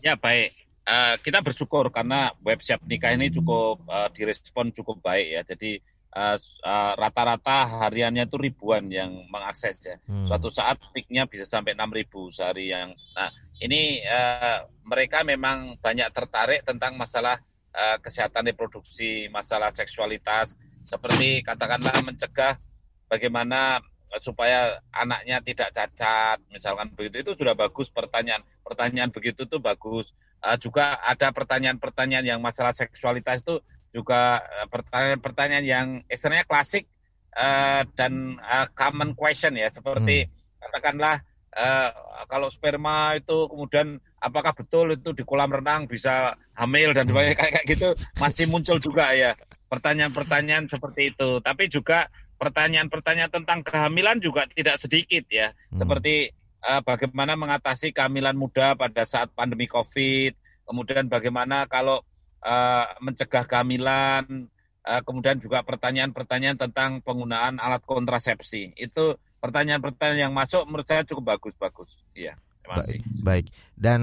[0.02, 0.52] Ya baik.
[0.84, 5.40] Uh, kita bersyukur karena web siap nikah ini cukup uh, direspon cukup baik ya.
[5.46, 5.80] Jadi
[6.12, 9.96] uh, uh, rata-rata hariannya itu ribuan yang mengakses ya.
[10.04, 10.28] Hmm.
[10.28, 12.92] Suatu saat peaknya bisa sampai 6.000 sehari yang.
[13.16, 13.30] Nah
[13.62, 17.40] ini uh, mereka memang banyak tertarik tentang masalah
[17.74, 22.60] uh, kesehatan reproduksi, masalah seksualitas, seperti katakanlah mencegah
[23.08, 23.82] bagaimana
[24.22, 27.26] supaya anaknya tidak cacat misalkan begitu.
[27.26, 28.44] Itu sudah bagus pertanyaan.
[28.62, 30.14] Pertanyaan begitu tuh bagus.
[30.44, 33.58] Uh, juga ada pertanyaan-pertanyaan yang masalah seksualitas itu
[33.94, 36.90] juga pertanyaan-pertanyaan yang istilahnya klasik
[37.38, 39.70] uh, dan uh, common question ya.
[39.70, 40.30] Seperti hmm.
[40.68, 41.22] katakanlah
[41.54, 41.90] uh,
[42.28, 47.40] kalau sperma itu kemudian apakah betul itu di kolam renang bisa hamil dan sebagainya hmm.
[47.40, 47.88] kayak, kayak gitu
[48.20, 49.32] masih muncul juga ya.
[49.70, 51.42] Pertanyaan-pertanyaan seperti itu.
[51.42, 55.52] Tapi juga pertanyaan-pertanyaan tentang kehamilan juga tidak sedikit ya.
[55.70, 55.78] Hmm.
[55.80, 56.30] Seperti
[56.64, 62.02] uh, bagaimana mengatasi kehamilan muda pada saat pandemi Covid, kemudian bagaimana kalau
[62.44, 64.48] uh, mencegah kehamilan,
[64.84, 68.76] uh, kemudian juga pertanyaan-pertanyaan tentang penggunaan alat kontrasepsi.
[68.76, 72.00] Itu pertanyaan-pertanyaan yang masuk menurut saya cukup bagus-bagus.
[72.16, 72.98] Iya, terima kasih.
[73.00, 73.46] Baik, baik.
[73.76, 74.00] Dan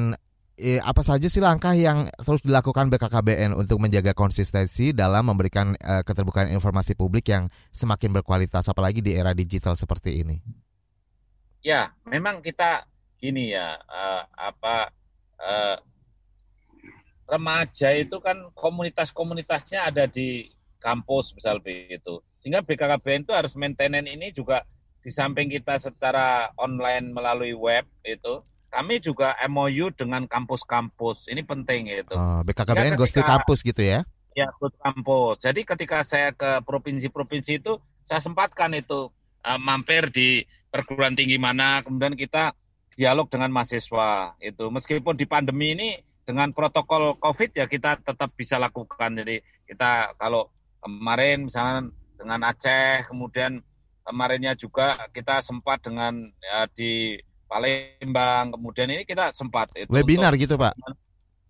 [0.61, 6.05] eh, apa saja sih langkah yang terus dilakukan BKKBN untuk menjaga konsistensi dalam memberikan eh,
[6.05, 10.37] keterbukaan informasi publik yang semakin berkualitas apalagi di era digital seperti ini?
[11.65, 12.85] Ya, memang kita
[13.21, 14.89] gini ya, uh, apa
[15.37, 15.77] uh,
[17.29, 20.49] remaja itu kan komunitas-komunitasnya ada di
[20.81, 22.25] kampus misal begitu.
[22.41, 24.65] Sehingga BKKBN itu harus maintenance ini juga
[25.01, 28.41] di samping kita secara online melalui web itu
[28.71, 31.27] kami juga MOU dengan kampus-kampus.
[31.27, 32.15] Ini penting itu.
[32.15, 34.07] Oh, BKKBN ya, Ghost kampus gitu ya?
[34.31, 35.43] Ya, ke kampus.
[35.43, 39.11] Jadi ketika saya ke provinsi-provinsi itu, saya sempatkan itu
[39.43, 42.55] uh, mampir di perguruan tinggi mana, kemudian kita
[42.95, 44.71] dialog dengan mahasiswa itu.
[44.71, 45.89] Meskipun di pandemi ini
[46.23, 49.19] dengan protokol COVID ya kita tetap bisa lakukan.
[49.19, 50.47] Jadi kita kalau
[50.79, 53.59] kemarin misalnya dengan Aceh, kemudian
[54.07, 57.19] kemarinnya juga kita sempat dengan ya, di
[57.51, 60.71] Palembang, kemudian ini kita sempat itu webinar untuk, gitu pak?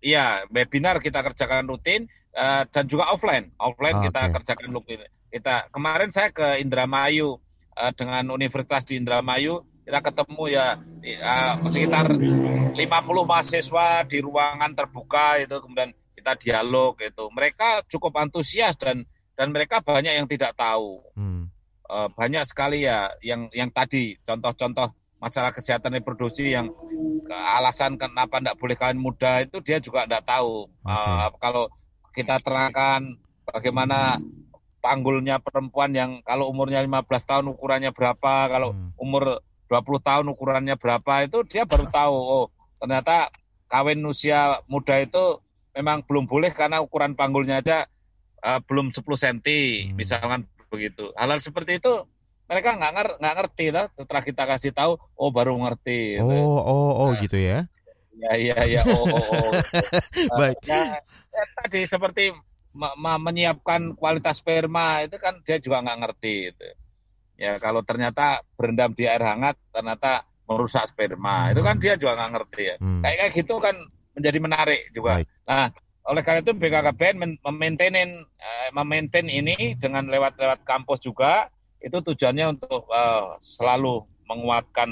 [0.02, 3.54] Iya, webinar kita kerjakan rutin uh, dan juga offline.
[3.54, 4.34] Offline oh, kita okay.
[4.34, 4.98] kerjakan rutin.
[5.30, 7.38] Kita kemarin saya ke Indramayu
[7.78, 10.66] uh, dengan Universitas di Indramayu kita ketemu ya
[11.22, 17.24] uh, sekitar 50 mahasiswa di ruangan terbuka itu kemudian kita dialog itu.
[17.34, 19.02] Mereka cukup antusias dan
[19.34, 21.02] dan mereka banyak yang tidak tahu.
[21.18, 21.50] Hmm.
[21.90, 26.74] Uh, banyak sekali ya yang yang tadi contoh-contoh masalah kesehatan reproduksi yang
[27.30, 30.66] alasan kenapa tidak boleh kawin muda itu dia juga tidak tahu.
[30.82, 31.14] Okay.
[31.14, 31.64] Uh, kalau
[32.10, 33.14] kita terangkan
[33.46, 34.18] bagaimana
[34.82, 38.98] panggulnya perempuan yang kalau umurnya 15 tahun ukurannya berapa, kalau hmm.
[38.98, 39.38] umur
[39.70, 42.46] 20 tahun ukurannya berapa itu dia baru tahu oh
[42.82, 43.30] ternyata
[43.70, 45.38] kawin usia muda itu
[45.72, 47.88] memang belum boleh karena ukuran panggulnya aja
[48.42, 49.94] uh, belum 10 cm hmm.
[49.94, 51.14] misalkan begitu.
[51.14, 52.04] Hal-hal seperti itu
[52.52, 56.28] mereka nggak nger nggak ngerti lah setelah kita kasih tahu oh baru ngerti gitu.
[56.28, 57.58] oh oh oh nah, gitu ya
[58.20, 59.52] ya ya ya oh oh, oh.
[60.40, 61.00] baik ya,
[61.32, 62.28] ya, tadi seperti
[63.00, 66.68] menyiapkan kualitas sperma itu kan dia juga nggak ngerti itu
[67.40, 71.52] ya kalau ternyata berendam di air hangat ternyata merusak sperma hmm.
[71.56, 73.00] itu kan dia juga nggak ngerti ya hmm.
[73.00, 73.76] kayak kayak gitu kan
[74.12, 75.28] menjadi menarik juga baik.
[75.48, 75.66] nah
[76.02, 81.46] oleh karena itu BKKBN memaintain eh, memaintain ini dengan lewat-lewat kampus juga
[81.82, 84.88] itu tujuannya untuk uh, selalu menguatkan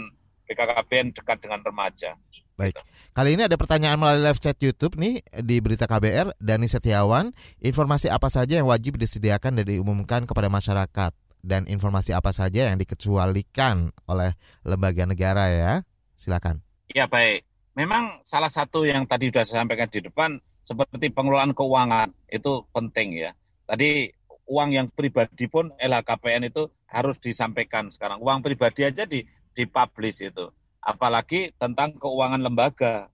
[0.50, 2.18] BKKBN dekat dengan remaja.
[2.58, 2.76] Baik.
[3.16, 7.32] Kali ini ada pertanyaan melalui live chat YouTube nih di Berita KBR Dani Setiawan.
[7.64, 12.76] Informasi apa saja yang wajib disediakan dan diumumkan kepada masyarakat dan informasi apa saja yang
[12.76, 14.36] dikecualikan oleh
[14.68, 15.72] lembaga negara ya?
[16.12, 16.60] Silakan.
[16.92, 17.48] Ya baik.
[17.78, 23.24] Memang salah satu yang tadi sudah saya sampaikan di depan seperti pengelolaan keuangan itu penting
[23.24, 23.32] ya.
[23.64, 24.10] Tadi
[24.50, 28.18] uang yang pribadi pun LHKPN itu harus disampaikan sekarang.
[28.18, 29.22] Uang pribadi aja di
[29.54, 30.50] dipublish itu.
[30.82, 33.08] Apalagi tentang keuangan lembaga.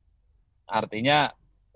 [0.67, 1.31] Artinya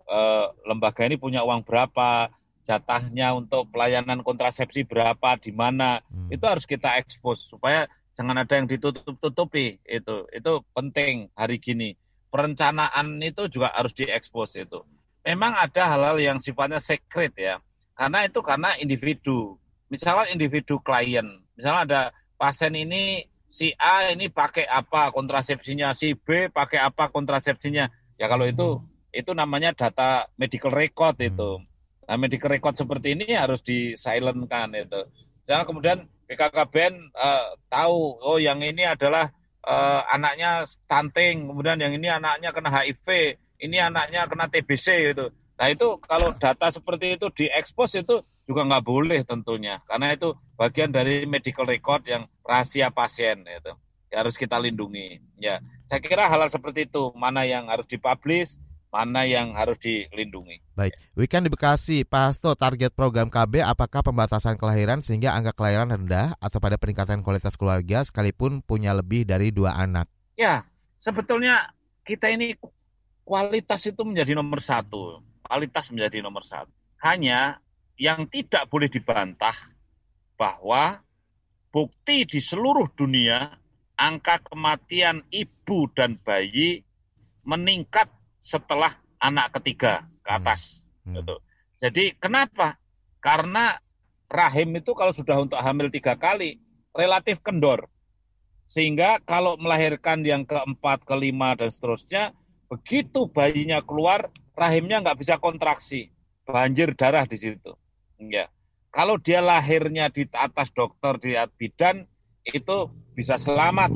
[0.09, 2.33] eh, lembaga ini punya uang berapa,
[2.65, 6.01] jatahnya untuk pelayanan kontrasepsi berapa, di mana.
[6.09, 6.33] Hmm.
[6.33, 7.87] Itu harus kita ekspos supaya
[8.17, 10.17] jangan ada yang ditutup-tutupi itu.
[10.33, 11.95] Itu penting hari gini.
[12.31, 14.81] Perencanaan itu juga harus diekspos itu.
[15.27, 17.61] Memang ada hal-hal yang sifatnya secret ya
[18.01, 19.61] karena itu karena individu.
[19.93, 21.45] Misalnya individu klien.
[21.61, 22.03] Misalnya ada
[22.41, 27.85] pasien ini si A ini pakai apa kontrasepsinya, si B pakai apa kontrasepsinya.
[28.17, 28.81] Ya kalau itu
[29.13, 31.61] itu namanya data medical record itu.
[32.09, 35.05] Nah, medical record seperti ini harus di silentkan itu.
[35.45, 39.29] Jangan kemudian BKKBN uh, eh, tahu oh yang ini adalah
[39.69, 43.07] uh, anaknya stunting, kemudian yang ini anaknya kena HIV,
[43.61, 45.27] ini anaknya kena TBC gitu.
[45.61, 50.91] Nah itu kalau data seperti itu diekspos itu juga nggak boleh tentunya karena itu bagian
[50.91, 53.73] dari medical record yang rahasia pasien itu
[54.11, 58.59] ya, harus kita lindungi ya saya kira hal, hal seperti itu mana yang harus dipublish
[58.91, 60.59] mana yang harus dilindungi.
[60.75, 65.95] Baik, weekend di Bekasi, Pak Hasto, target program KB apakah pembatasan kelahiran sehingga angka kelahiran
[65.95, 70.11] rendah atau pada peningkatan kualitas keluarga sekalipun punya lebih dari dua anak?
[70.35, 70.67] Ya,
[70.99, 71.71] sebetulnya
[72.03, 72.59] kita ini
[73.23, 76.71] kualitas itu menjadi nomor satu kualitas menjadi nomor satu.
[77.03, 77.59] Hanya
[78.01, 79.53] yang tidak boleh dibantah
[80.41, 81.05] bahwa
[81.69, 83.61] bukti di seluruh dunia
[84.01, 86.81] angka kematian ibu dan bayi
[87.45, 88.09] meningkat
[88.41, 90.81] setelah anak ketiga ke atas.
[91.05, 91.21] Hmm.
[91.21, 91.37] Gitu.
[91.77, 92.81] Jadi kenapa?
[93.21, 93.77] Karena
[94.33, 96.57] rahim itu kalau sudah untuk hamil tiga kali
[96.97, 97.85] relatif kendor.
[98.65, 102.33] Sehingga kalau melahirkan yang keempat, kelima, dan seterusnya,
[102.71, 106.15] begitu bayinya keluar, rahimnya nggak bisa kontraksi,
[106.47, 107.75] banjir darah di situ.
[108.21, 108.53] Ya.
[108.91, 112.05] Kalau dia lahirnya di atas dokter di bidan
[112.45, 113.89] itu bisa selamat.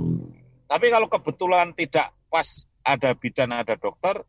[0.70, 4.22] Tapi kalau kebetulan tidak pas ada bidan ada dokter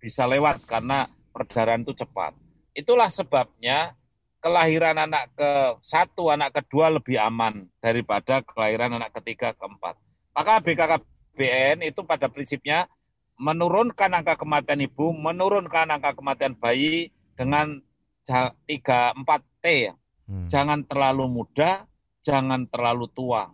[0.00, 2.32] bisa lewat karena perdarahan itu cepat.
[2.72, 3.98] Itulah sebabnya
[4.40, 5.50] kelahiran anak ke
[5.84, 10.00] satu, anak kedua lebih aman daripada kelahiran anak ketiga, keempat.
[10.32, 12.88] Maka BKKBN itu pada prinsipnya
[13.36, 17.84] menurunkan angka kematian ibu, menurunkan angka kematian bayi dengan
[18.24, 19.94] 3 4 T ya.
[20.30, 20.46] Hmm.
[20.46, 21.84] Jangan terlalu muda,
[22.22, 23.50] jangan terlalu tua.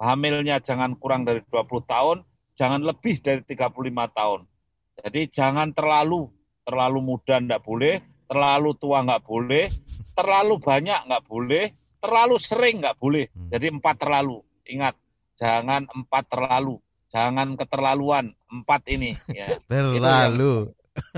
[0.00, 2.24] Hamilnya jangan kurang dari 20 tahun,
[2.56, 3.72] jangan lebih dari 35
[4.16, 4.40] tahun.
[5.00, 6.28] Jadi jangan terlalu
[6.64, 9.64] terlalu muda enggak boleh, terlalu tua enggak boleh,
[10.12, 11.64] terlalu banyak enggak boleh,
[12.00, 13.24] terlalu sering enggak boleh.
[13.32, 13.48] Hmm.
[13.52, 14.38] Jadi empat terlalu.
[14.70, 14.94] Ingat,
[15.40, 16.78] jangan empat terlalu
[17.10, 20.70] jangan keterlaluan empat ini ya terlalu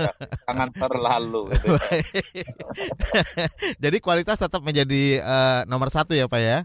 [0.47, 1.75] jangan terlalu gitu.
[3.83, 6.57] jadi kualitas tetap menjadi uh, nomor satu ya pak ya?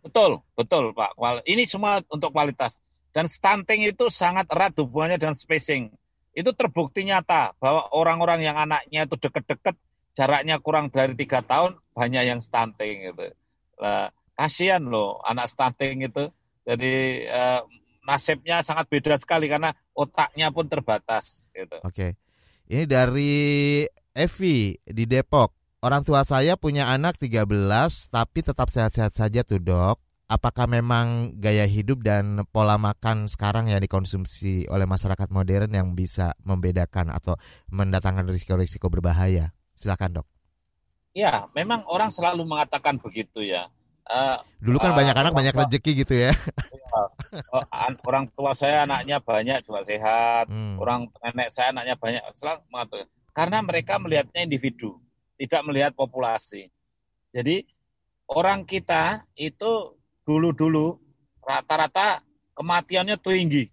[0.00, 1.12] Betul betul pak.
[1.44, 2.80] Ini semua untuk kualitas.
[3.10, 5.90] Dan stunting itu sangat erat hubungannya dengan spacing.
[6.30, 9.74] Itu terbukti nyata bahwa orang-orang yang anaknya itu deket-deket
[10.14, 13.34] jaraknya kurang dari tiga tahun banyak yang stunting gitu.
[13.82, 16.30] Nah, kasihan loh anak stunting itu.
[16.62, 17.66] Jadi uh,
[18.06, 21.50] nasibnya sangat beda sekali karena otaknya pun terbatas.
[21.50, 21.76] Gitu.
[21.82, 22.14] Oke,
[22.70, 23.32] ini dari
[24.14, 25.58] Evi di Depok.
[25.82, 27.42] Orang tua saya punya anak 13
[28.14, 29.98] tapi tetap sehat-sehat saja tuh dok.
[30.30, 36.38] apakah memang gaya hidup dan pola makan sekarang yang dikonsumsi oleh masyarakat modern yang bisa
[36.46, 37.34] membedakan atau
[37.74, 39.50] mendatangkan risiko-risiko berbahaya?
[39.74, 40.26] Silakan dok.
[41.10, 43.66] Ya, memang orang selalu mengatakan begitu ya.
[44.10, 46.34] Uh, Dulu kan uh, banyak anak banyak rezeki gitu ya.
[46.34, 47.02] ya
[47.54, 50.50] uh, orang tua saya anaknya banyak juga sehat.
[50.50, 50.74] Hmm.
[50.82, 52.22] Orang nenek saya anaknya banyak.
[52.34, 54.98] Selalu mengatakan karena mereka melihatnya individu,
[55.38, 56.74] tidak melihat populasi.
[57.30, 57.62] Jadi
[58.26, 59.94] orang kita itu
[60.26, 60.98] dulu-dulu
[61.38, 62.26] rata-rata
[62.58, 63.70] kematiannya tinggi.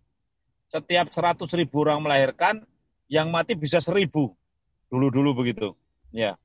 [0.70, 2.62] Setiap 100 ribu orang melahirkan,
[3.10, 4.36] yang mati bisa seribu.
[4.92, 5.74] Dulu-dulu begitu.
[6.12, 6.36] Ya.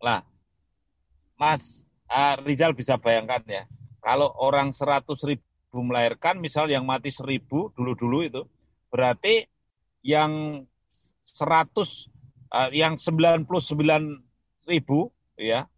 [0.00, 0.24] Lah,
[1.36, 3.62] Mas uh, Rizal bisa bayangkan ya,
[4.02, 8.42] kalau orang 100 ribu melahirkan, misal yang mati seribu dulu-dulu itu,
[8.90, 9.46] berarti
[10.02, 10.66] yang
[11.30, 12.10] 100,
[12.50, 13.46] uh, yang 99
[14.66, 15.70] ribu, ya,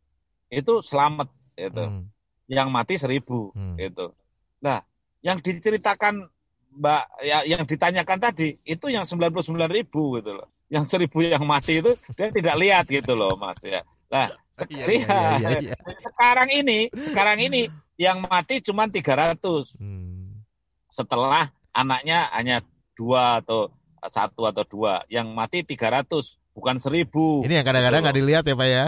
[0.48, 1.28] itu selamat.
[1.52, 1.84] Itu.
[1.84, 2.12] Hmm
[2.52, 3.80] yang mati seribu hmm.
[3.80, 4.12] gitu.
[4.60, 4.84] Nah,
[5.24, 6.28] yang diceritakan
[6.72, 10.48] Mbak ya yang ditanyakan tadi itu yang 99 ribu gitu loh.
[10.72, 13.84] Yang seribu yang mati itu dia tidak lihat gitu loh Mas ya.
[14.12, 14.28] Nah,
[14.68, 19.40] iya, iya, iya, iya, sekarang ini sekarang ini yang mati cuma 300.
[19.80, 20.44] Hmm.
[20.84, 22.60] Setelah anaknya hanya
[22.92, 23.72] dua atau
[24.04, 27.40] satu atau dua, yang mati 300 bukan seribu.
[27.48, 28.22] Ini yang kadang-kadang nggak gitu.
[28.28, 28.86] dilihat ya Pak ya?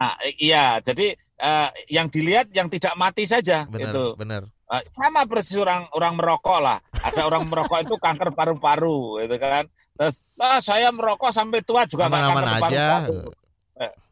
[0.00, 1.06] Nah, iya, jadi
[1.42, 4.04] uh, yang dilihat yang tidak mati saja benar, itu.
[4.14, 4.42] Benar.
[4.70, 6.78] Uh, sama persis orang orang merokok lah.
[7.02, 9.66] Ada orang merokok itu kanker paru-paru, gitu kan.
[9.98, 13.39] Terus, ah, saya merokok sampai tua juga nggak kanker paru-paru.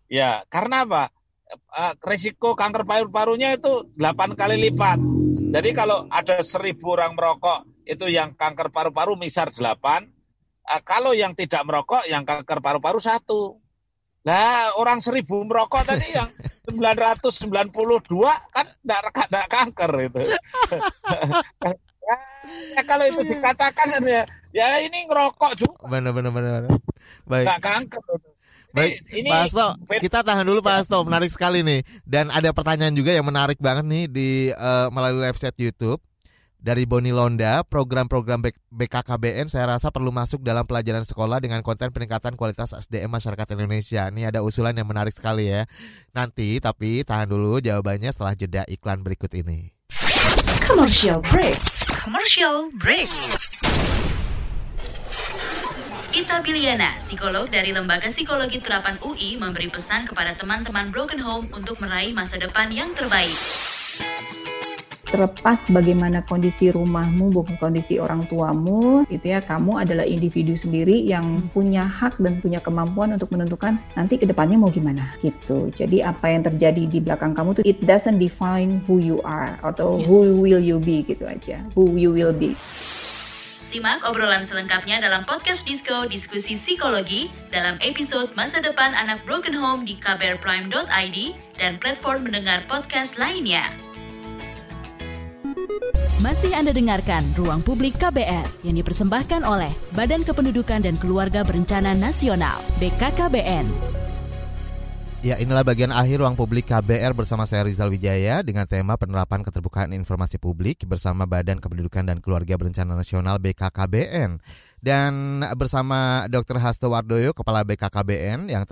[0.08, 1.12] Ya, karena apa?
[1.72, 5.00] Uh, risiko kanker paru-parunya itu 8 kali lipat.
[5.48, 11.32] Jadi kalau ada seribu orang merokok itu yang kanker paru-paru misal 8, uh, kalau yang
[11.32, 13.60] tidak merokok yang kanker paru-paru satu.
[14.28, 16.28] Nah, orang seribu merokok tadi yang
[16.68, 17.32] 992
[18.52, 20.20] kan enggak enggak kanker itu.
[22.04, 22.16] ya,
[22.76, 25.84] ya, kalau itu dikatakan kan ya, ya ini ngerokok juga.
[25.88, 26.60] Benar benar benar.
[27.24, 27.44] Baik.
[27.48, 28.37] Enggak kanker itu.
[28.68, 29.66] Baik, ini, Pak Asto,
[29.96, 31.80] kita tahan dulu Pak Asto, menarik sekali nih.
[32.04, 36.04] Dan ada pertanyaan juga yang menarik banget nih di uh, melalui live chat YouTube
[36.58, 42.34] dari Boni Londa, program-program BKKBN saya rasa perlu masuk dalam pelajaran sekolah dengan konten peningkatan
[42.34, 44.10] kualitas SDM masyarakat Indonesia.
[44.10, 45.70] Ini ada usulan yang menarik sekali ya.
[46.10, 49.70] Nanti tapi tahan dulu jawabannya setelah jeda iklan berikut ini.
[50.66, 51.62] Commercial break.
[51.94, 53.08] Commercial break.
[56.18, 61.78] Ita Biliana, psikolog dari Lembaga Psikologi Terapan UI, memberi pesan kepada teman-teman Broken Home untuk
[61.78, 63.38] meraih masa depan yang terbaik
[65.08, 71.48] terlepas bagaimana kondisi rumahmu, bukan kondisi orang tuamu, itu ya kamu adalah individu sendiri yang
[71.48, 75.72] punya hak dan punya kemampuan untuk menentukan nanti ke depannya mau gimana gitu.
[75.72, 79.96] Jadi apa yang terjadi di belakang kamu tuh it doesn't define who you are atau
[79.96, 80.04] yes.
[80.04, 82.52] who will you be gitu aja, who you will be.
[83.68, 89.84] Simak obrolan selengkapnya dalam podcast Disco Diskusi Psikologi dalam episode Masa Depan Anak Broken Home
[89.84, 91.18] di kbrprime.id
[91.60, 93.68] dan platform mendengar podcast lainnya.
[96.24, 102.64] Masih Anda dengarkan Ruang Publik KBR yang dipersembahkan oleh Badan Kependudukan dan Keluarga Berencana Nasional
[102.80, 103.97] BKKBN.
[105.18, 109.90] Ya, inilah bagian akhir ruang publik KBR bersama saya Rizal Wijaya dengan tema penerapan keterbukaan
[109.90, 114.38] informasi publik bersama Badan Kependudukan dan Keluarga Berencana Nasional BKKBN.
[114.78, 116.62] Dan bersama Dr.
[116.62, 118.62] Hasto Wardoyo, Kepala BKKBN yang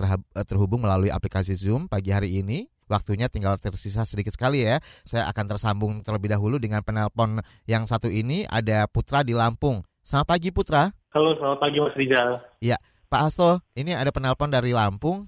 [0.47, 2.71] terhubung melalui aplikasi Zoom pagi hari ini.
[2.87, 4.79] Waktunya tinggal tersisa sedikit sekali ya.
[5.03, 8.47] Saya akan tersambung terlebih dahulu dengan penelpon yang satu ini.
[8.47, 9.83] Ada Putra di Lampung.
[9.99, 10.95] Selamat pagi Putra.
[11.11, 12.39] Halo, selamat pagi Mas Rizal.
[12.63, 12.79] Iya,
[13.11, 15.27] Pak Hasto, ini ada penelpon dari Lampung.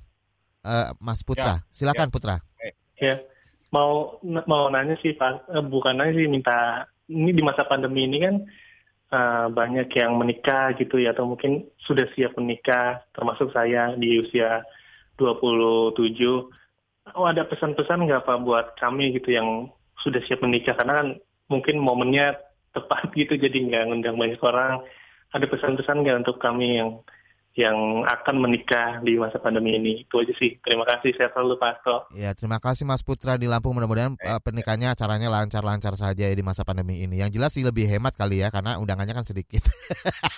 [0.70, 2.14] Uh, Mas Putra, ya, silakan ya.
[2.14, 2.36] Putra.
[3.02, 3.16] Ya,
[3.74, 8.22] mau mau nanya sih Pak, uh, bukan nanya sih minta ini di masa pandemi ini
[8.22, 8.36] kan
[9.10, 14.62] uh, banyak yang menikah gitu ya atau mungkin sudah siap menikah termasuk saya di usia
[15.18, 15.98] 27
[17.16, 20.76] oh ada pesan-pesan nggak Pak buat kami gitu yang sudah siap menikah?
[20.78, 21.08] Karena kan
[21.50, 22.38] mungkin momennya
[22.76, 24.84] tepat gitu jadi nggak ngundang banyak orang.
[25.34, 27.02] Ada pesan-pesan nggak untuk kami yang
[27.60, 30.08] yang akan menikah di masa pandemi ini.
[30.08, 30.56] Itu aja sih.
[30.64, 31.12] Terima kasih.
[31.12, 31.96] Saya selalu Pak Asto.
[32.16, 33.76] Ya, terima kasih Mas Putra di Lampung.
[33.76, 37.20] Mudah-mudahan uh, pernikahannya acaranya lancar-lancar saja ya di masa pandemi ini.
[37.20, 39.68] Yang jelas sih lebih hemat kali ya karena undangannya kan sedikit.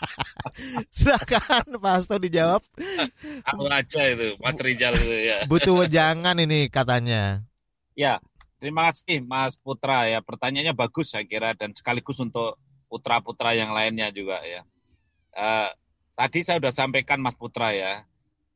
[0.98, 2.66] Silakan Pak Asto dijawab.
[3.46, 5.38] Aku aja itu, Mas Rijal itu ya.
[5.52, 7.46] Butuh jangan ini katanya.
[7.94, 8.18] Ya,
[8.58, 10.26] terima kasih Mas Putra ya.
[10.26, 12.58] Pertanyaannya bagus saya kira dan sekaligus untuk
[12.90, 14.66] putra-putra yang lainnya juga ya.
[15.32, 15.70] Uh,
[16.22, 18.06] Tadi saya sudah sampaikan Mas Putra ya,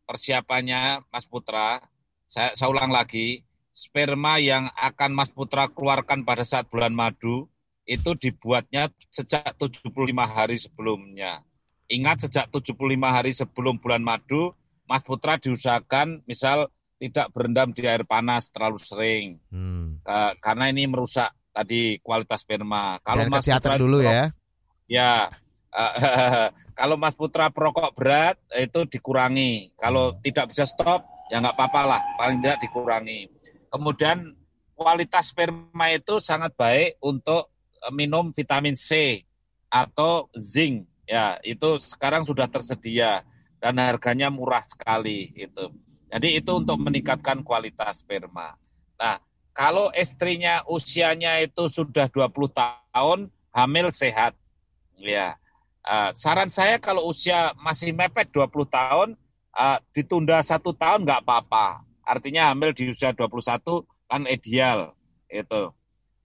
[0.06, 1.82] persiapannya Mas Putra,
[2.30, 3.42] saya, saya ulang lagi,
[3.74, 7.50] sperma yang akan Mas Putra keluarkan pada saat bulan madu
[7.90, 9.82] itu dibuatnya sejak 75
[10.30, 11.42] hari sebelumnya.
[11.90, 14.54] Ingat sejak 75 hari sebelum bulan madu,
[14.86, 16.70] Mas Putra diusahakan misal
[17.02, 19.42] tidak berendam di air panas terlalu sering.
[19.50, 20.06] Hmm.
[20.06, 23.02] Uh, karena ini merusak tadi kualitas sperma.
[23.02, 24.30] Kalau Mas Putra dulu ya.
[24.86, 25.34] Ya.
[25.76, 26.48] Uh,
[26.80, 29.76] kalau Mas Putra perokok berat itu dikurangi.
[29.76, 30.24] Kalau hmm.
[30.24, 33.28] tidak bisa stop ya nggak apa-apa lah, paling tidak dikurangi.
[33.68, 34.32] Kemudian
[34.72, 37.52] kualitas sperma itu sangat baik untuk
[37.84, 39.24] eh, minum vitamin C
[39.68, 40.88] atau zinc.
[41.06, 43.22] Ya, itu sekarang sudah tersedia
[43.62, 45.70] dan harganya murah sekali itu.
[46.10, 48.58] Jadi itu untuk meningkatkan kualitas sperma.
[48.98, 49.22] Nah,
[49.54, 53.20] kalau istrinya usianya itu sudah 20 tahun,
[53.54, 54.34] hamil sehat.
[54.98, 55.38] Ya.
[55.86, 59.10] Uh, saran saya kalau usia masih mepet 20 tahun,
[59.54, 61.86] uh, ditunda satu tahun nggak apa-apa.
[62.02, 64.98] Artinya hamil di usia 21 kan ideal
[65.30, 65.70] itu.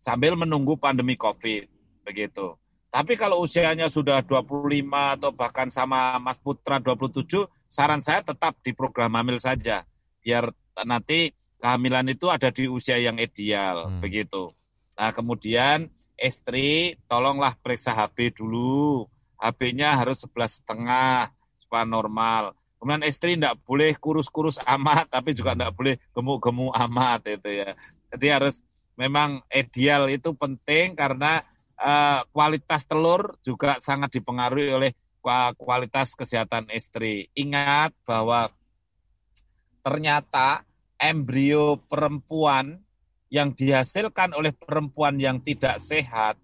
[0.01, 1.69] Sambil menunggu pandemi Covid
[2.05, 2.57] begitu.
[2.91, 8.75] Tapi kalau usianya sudah 25 atau bahkan sama Mas Putra 27, saran saya tetap di
[8.75, 9.87] program hamil saja.
[10.25, 10.51] Biar
[10.83, 11.31] nanti
[11.63, 14.01] kehamilan itu ada di usia yang ideal hmm.
[14.03, 14.51] begitu.
[14.99, 15.87] Nah, kemudian
[16.19, 19.07] istri tolonglah periksa HB dulu.
[19.41, 22.53] HB-nya harus sebelas setengah supaya normal.
[22.77, 27.71] Kemudian istri tidak boleh kurus-kurus amat, tapi juga tidak boleh gemuk-gemuk amat itu ya.
[28.13, 28.61] Jadi harus
[29.01, 31.41] memang ideal itu penting karena
[31.81, 34.93] uh, kualitas telur juga sangat dipengaruhi oleh
[35.57, 37.29] kualitas kesehatan istri.
[37.37, 38.49] Ingat bahwa
[39.85, 40.65] ternyata
[41.01, 42.81] embrio perempuan
[43.33, 46.37] yang dihasilkan oleh perempuan yang tidak sehat,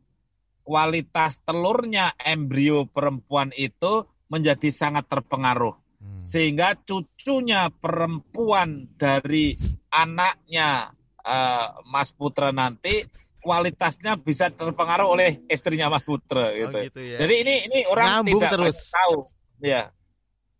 [0.67, 6.23] kualitas telurnya embrio perempuan itu menjadi sangat terpengaruh Hmm.
[6.23, 9.59] Sehingga cucunya perempuan dari
[9.91, 10.95] anaknya
[11.27, 13.03] uh, Mas Putra nanti
[13.43, 16.77] kualitasnya bisa terpengaruh oleh istrinya Mas Putra oh, gitu.
[16.79, 17.19] Oh, gitu ya.
[17.27, 18.79] Jadi ini ini orang Nyambung tidak terus.
[18.95, 19.17] tahu.
[19.59, 19.83] Ya.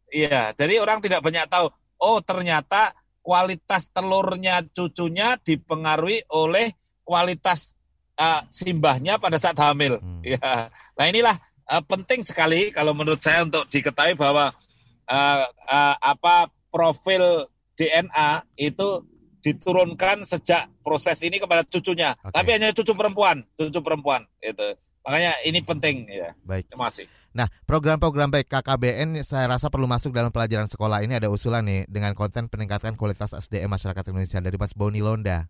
[0.07, 1.67] Iya, jadi orang tidak banyak tahu.
[1.99, 7.75] Oh, ternyata kualitas telurnya cucunya dipengaruhi oleh kualitas
[8.17, 10.01] uh, simbahnya pada saat hamil.
[10.01, 10.21] Hmm.
[10.25, 10.69] Ya.
[10.97, 11.37] Nah, inilah
[11.69, 14.53] uh, penting sekali kalau menurut saya untuk diketahui bahwa
[15.07, 19.05] uh, uh, apa profil DNA itu
[19.45, 22.19] diturunkan sejak proses ini kepada cucunya.
[22.19, 22.35] Okay.
[22.35, 24.75] Tapi hanya cucu perempuan, cucu perempuan itu.
[25.07, 26.35] Makanya ini penting ya.
[26.43, 26.67] Baik.
[26.67, 27.07] Terima kasih.
[27.31, 31.87] Nah, program-program baik KKBN saya rasa perlu masuk dalam pelajaran sekolah ini ada usulan nih
[31.87, 35.47] dengan konten peningkatan kualitas SDM masyarakat Indonesia dari Mas Boni Londa.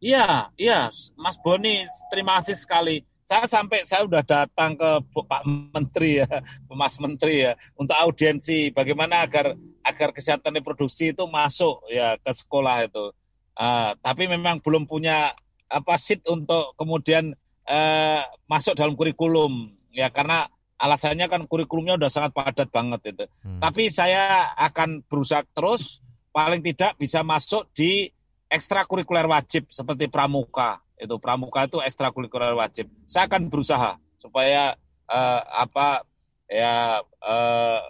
[0.00, 0.88] Iya, iya,
[1.20, 6.26] Mas Boni, terima kasih sekali saya sampai saya sudah datang ke Pak Menteri ya,
[6.80, 9.54] Mas Menteri ya, untuk audiensi bagaimana agar
[9.86, 13.14] agar kesehatan reproduksi itu masuk ya ke sekolah itu.
[13.54, 15.30] Uh, tapi memang belum punya
[15.70, 17.30] apa sit untuk kemudian
[17.70, 23.24] uh, masuk dalam kurikulum ya karena alasannya kan kurikulumnya udah sangat padat banget itu.
[23.46, 23.62] Hmm.
[23.62, 26.02] Tapi saya akan berusaha terus
[26.34, 28.10] paling tidak bisa masuk di
[28.50, 32.92] ekstrakurikuler wajib seperti pramuka itu pramuka itu ekstrakurikuler wajib.
[33.08, 34.76] Saya akan berusaha supaya
[35.08, 36.04] uh, apa
[36.44, 37.80] ya uh,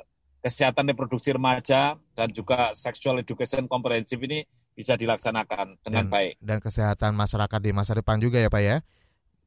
[0.40, 6.32] kesehatan reproduksi remaja dan juga sexual education komprehensif ini bisa dilaksanakan dengan dan, baik.
[6.38, 8.76] Dan kesehatan masyarakat di masa depan juga ya Pak ya?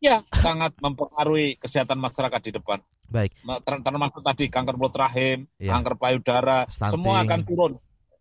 [0.03, 2.84] Ya, sangat mempengaruhi kesehatan masyarakat di depan.
[3.07, 3.32] Baik.
[3.64, 5.80] Termasuk tadi kanker mulut rahim, ya.
[5.80, 6.93] kanker payudara, stunting.
[6.99, 7.74] semua akan turun.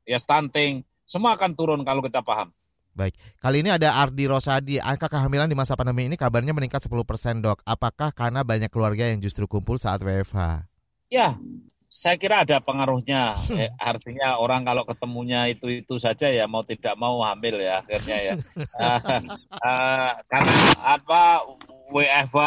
[0.06, 2.54] Ya stunting, semua akan turun kalau kita paham.
[2.92, 4.76] Baik, kali ini ada Ardi Rosadi.
[4.76, 6.92] Angka kehamilan di masa pandemi ini kabarnya meningkat 10%
[7.40, 7.64] dok.
[7.64, 10.68] Apakah karena banyak keluarga yang justru kumpul saat WFH?
[11.08, 11.40] Ya,
[11.88, 13.32] saya kira ada pengaruhnya.
[13.56, 18.16] eh, artinya orang kalau ketemunya itu itu saja ya mau tidak mau hamil ya akhirnya
[18.20, 18.34] ya.
[18.76, 19.00] uh,
[19.68, 21.48] uh, karena apa
[21.96, 22.40] WFH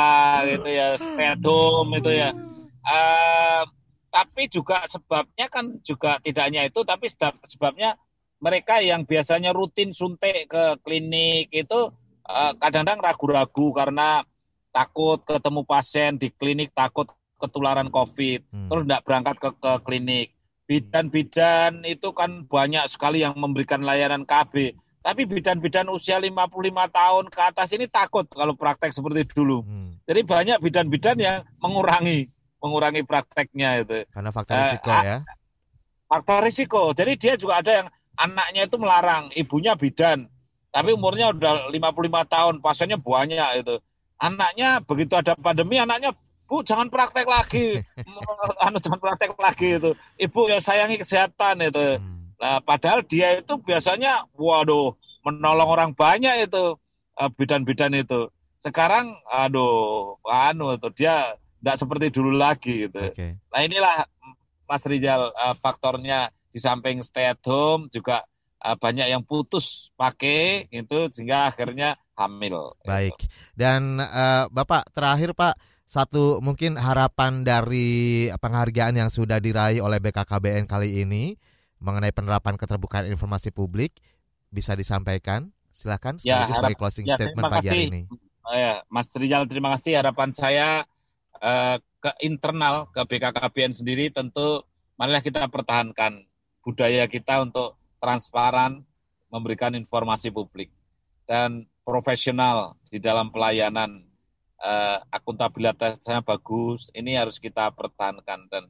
[0.46, 2.30] gitu ya, stay at home itu ya.
[2.86, 3.66] Uh,
[4.14, 7.10] tapi juga sebabnya kan juga tidak hanya itu, tapi
[7.50, 7.98] sebabnya
[8.46, 11.90] mereka yang biasanya rutin suntik ke klinik itu
[12.30, 14.22] eh, kadang-kadang ragu-ragu karena
[14.70, 17.10] takut ketemu pasien di klinik, takut
[17.42, 18.68] ketularan COVID, hmm.
[18.70, 20.28] terus tidak berangkat ke, ke klinik.
[20.66, 24.78] Bidan-bidan itu kan banyak sekali yang memberikan layanan KB.
[25.06, 26.50] Tapi bidan-bidan usia 55
[26.90, 29.62] tahun ke atas ini takut kalau praktek seperti dulu.
[29.62, 29.98] Hmm.
[30.06, 34.10] Jadi banyak bidan-bidan yang mengurangi mengurangi prakteknya itu.
[34.10, 35.18] Karena faktor risiko uh, ya.
[36.10, 36.82] Faktor risiko.
[36.98, 40.28] Jadi dia juga ada yang anaknya itu melarang, ibunya bidan.
[40.72, 43.76] Tapi umurnya udah 55 tahun, pasiennya banyak itu.
[44.20, 47.82] Anaknya begitu ada pandemi, anaknya Bu jangan praktek lagi,
[48.66, 49.98] anu jangan praktek lagi itu.
[50.22, 51.98] Ibu ya sayangi kesehatan itu.
[51.98, 52.38] Hmm.
[52.38, 54.94] Nah, padahal dia itu biasanya, waduh,
[55.26, 56.78] menolong orang banyak itu
[57.18, 58.30] uh, bidan-bidan itu.
[58.62, 63.02] Sekarang aduh anu itu dia tidak seperti dulu lagi gitu.
[63.02, 63.42] Oke.
[63.50, 64.06] Nah inilah
[64.70, 68.24] Mas Rizal uh, faktornya di samping stay at home juga
[68.64, 72.80] uh, banyak yang putus pakai itu sehingga akhirnya hamil.
[72.88, 73.28] Baik.
[73.52, 80.64] Dan eh, Bapak terakhir Pak satu mungkin harapan dari penghargaan yang sudah diraih oleh BKKBN
[80.64, 81.36] kali ini
[81.84, 84.00] mengenai penerapan keterbukaan informasi publik
[84.48, 85.52] bisa disampaikan.
[85.76, 88.02] Silakan Ya, harap- sebagai closing ya, statement pagi hari ini.
[88.56, 90.88] Ya, Mas Rizal terima kasih harapan saya
[91.44, 94.64] eh, ke internal ke BKKBN sendiri tentu
[94.96, 96.24] marilah kita pertahankan
[96.66, 98.82] budaya kita untuk transparan
[99.30, 100.74] memberikan informasi publik
[101.30, 104.02] dan profesional di dalam pelayanan
[104.58, 108.50] eh, akuntabilitasnya bagus ini harus kita pertahankan.
[108.50, 108.64] Dan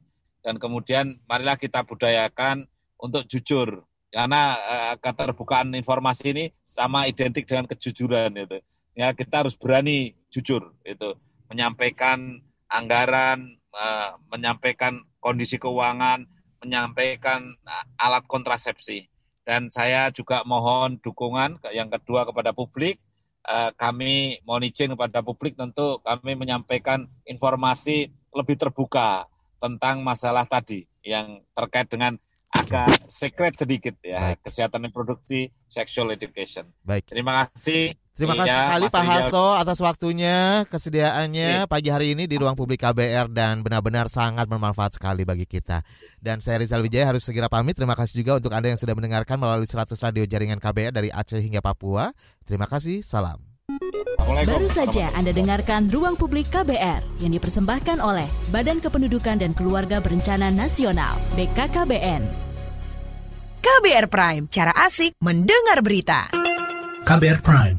[0.44, 2.68] dan kemudian marilah kita budayakan
[3.00, 3.82] untuk jujur
[4.12, 8.60] karena eh, keterbukaan informasi ini sama identik dengan kejujuran itu.
[8.92, 11.16] Ya kita harus berani jujur itu.
[11.48, 16.35] Menyampaikan anggaran eh, menyampaikan kondisi keuangan
[16.66, 19.06] menyampaikan eh, alat kontrasepsi
[19.46, 22.98] dan saya juga mohon dukungan yang kedua kepada publik
[23.46, 29.22] Eh, kami mohon izin kepada publik tentu kami menyampaikan informasi lebih terbuka
[29.62, 32.18] tentang masalah tadi yang terkait dengan
[32.50, 34.42] agak secret sedikit ya Baik.
[34.42, 37.06] kesehatan reproduksi sexual education Baik.
[37.06, 39.04] terima kasih Terima kasih Iya, sekali Mas Pak.
[39.04, 41.68] Hasto atas waktunya, kesediaannya Iya.
[41.68, 45.84] pagi hari ini di ruang publik KBR dan benar-benar sangat bermanfaat sekali bagi kita.
[46.16, 47.76] Dan saya Rizal Wijaya harus segera pamit.
[47.76, 51.36] Terima kasih juga untuk Anda yang sudah mendengarkan melalui 100 radio jaringan KBR dari Aceh
[51.36, 52.08] hingga Papua.
[52.48, 53.36] Terima kasih, salam.
[54.26, 60.48] Baru saja Anda dengarkan Ruang Publik KBR yang dipersembahkan oleh Badan Kependudukan dan Keluarga Berencana
[60.48, 62.24] Nasional BKKBN.
[63.60, 66.30] KBR Prime, cara asik mendengar berita.
[67.06, 67.78] KBR Prime,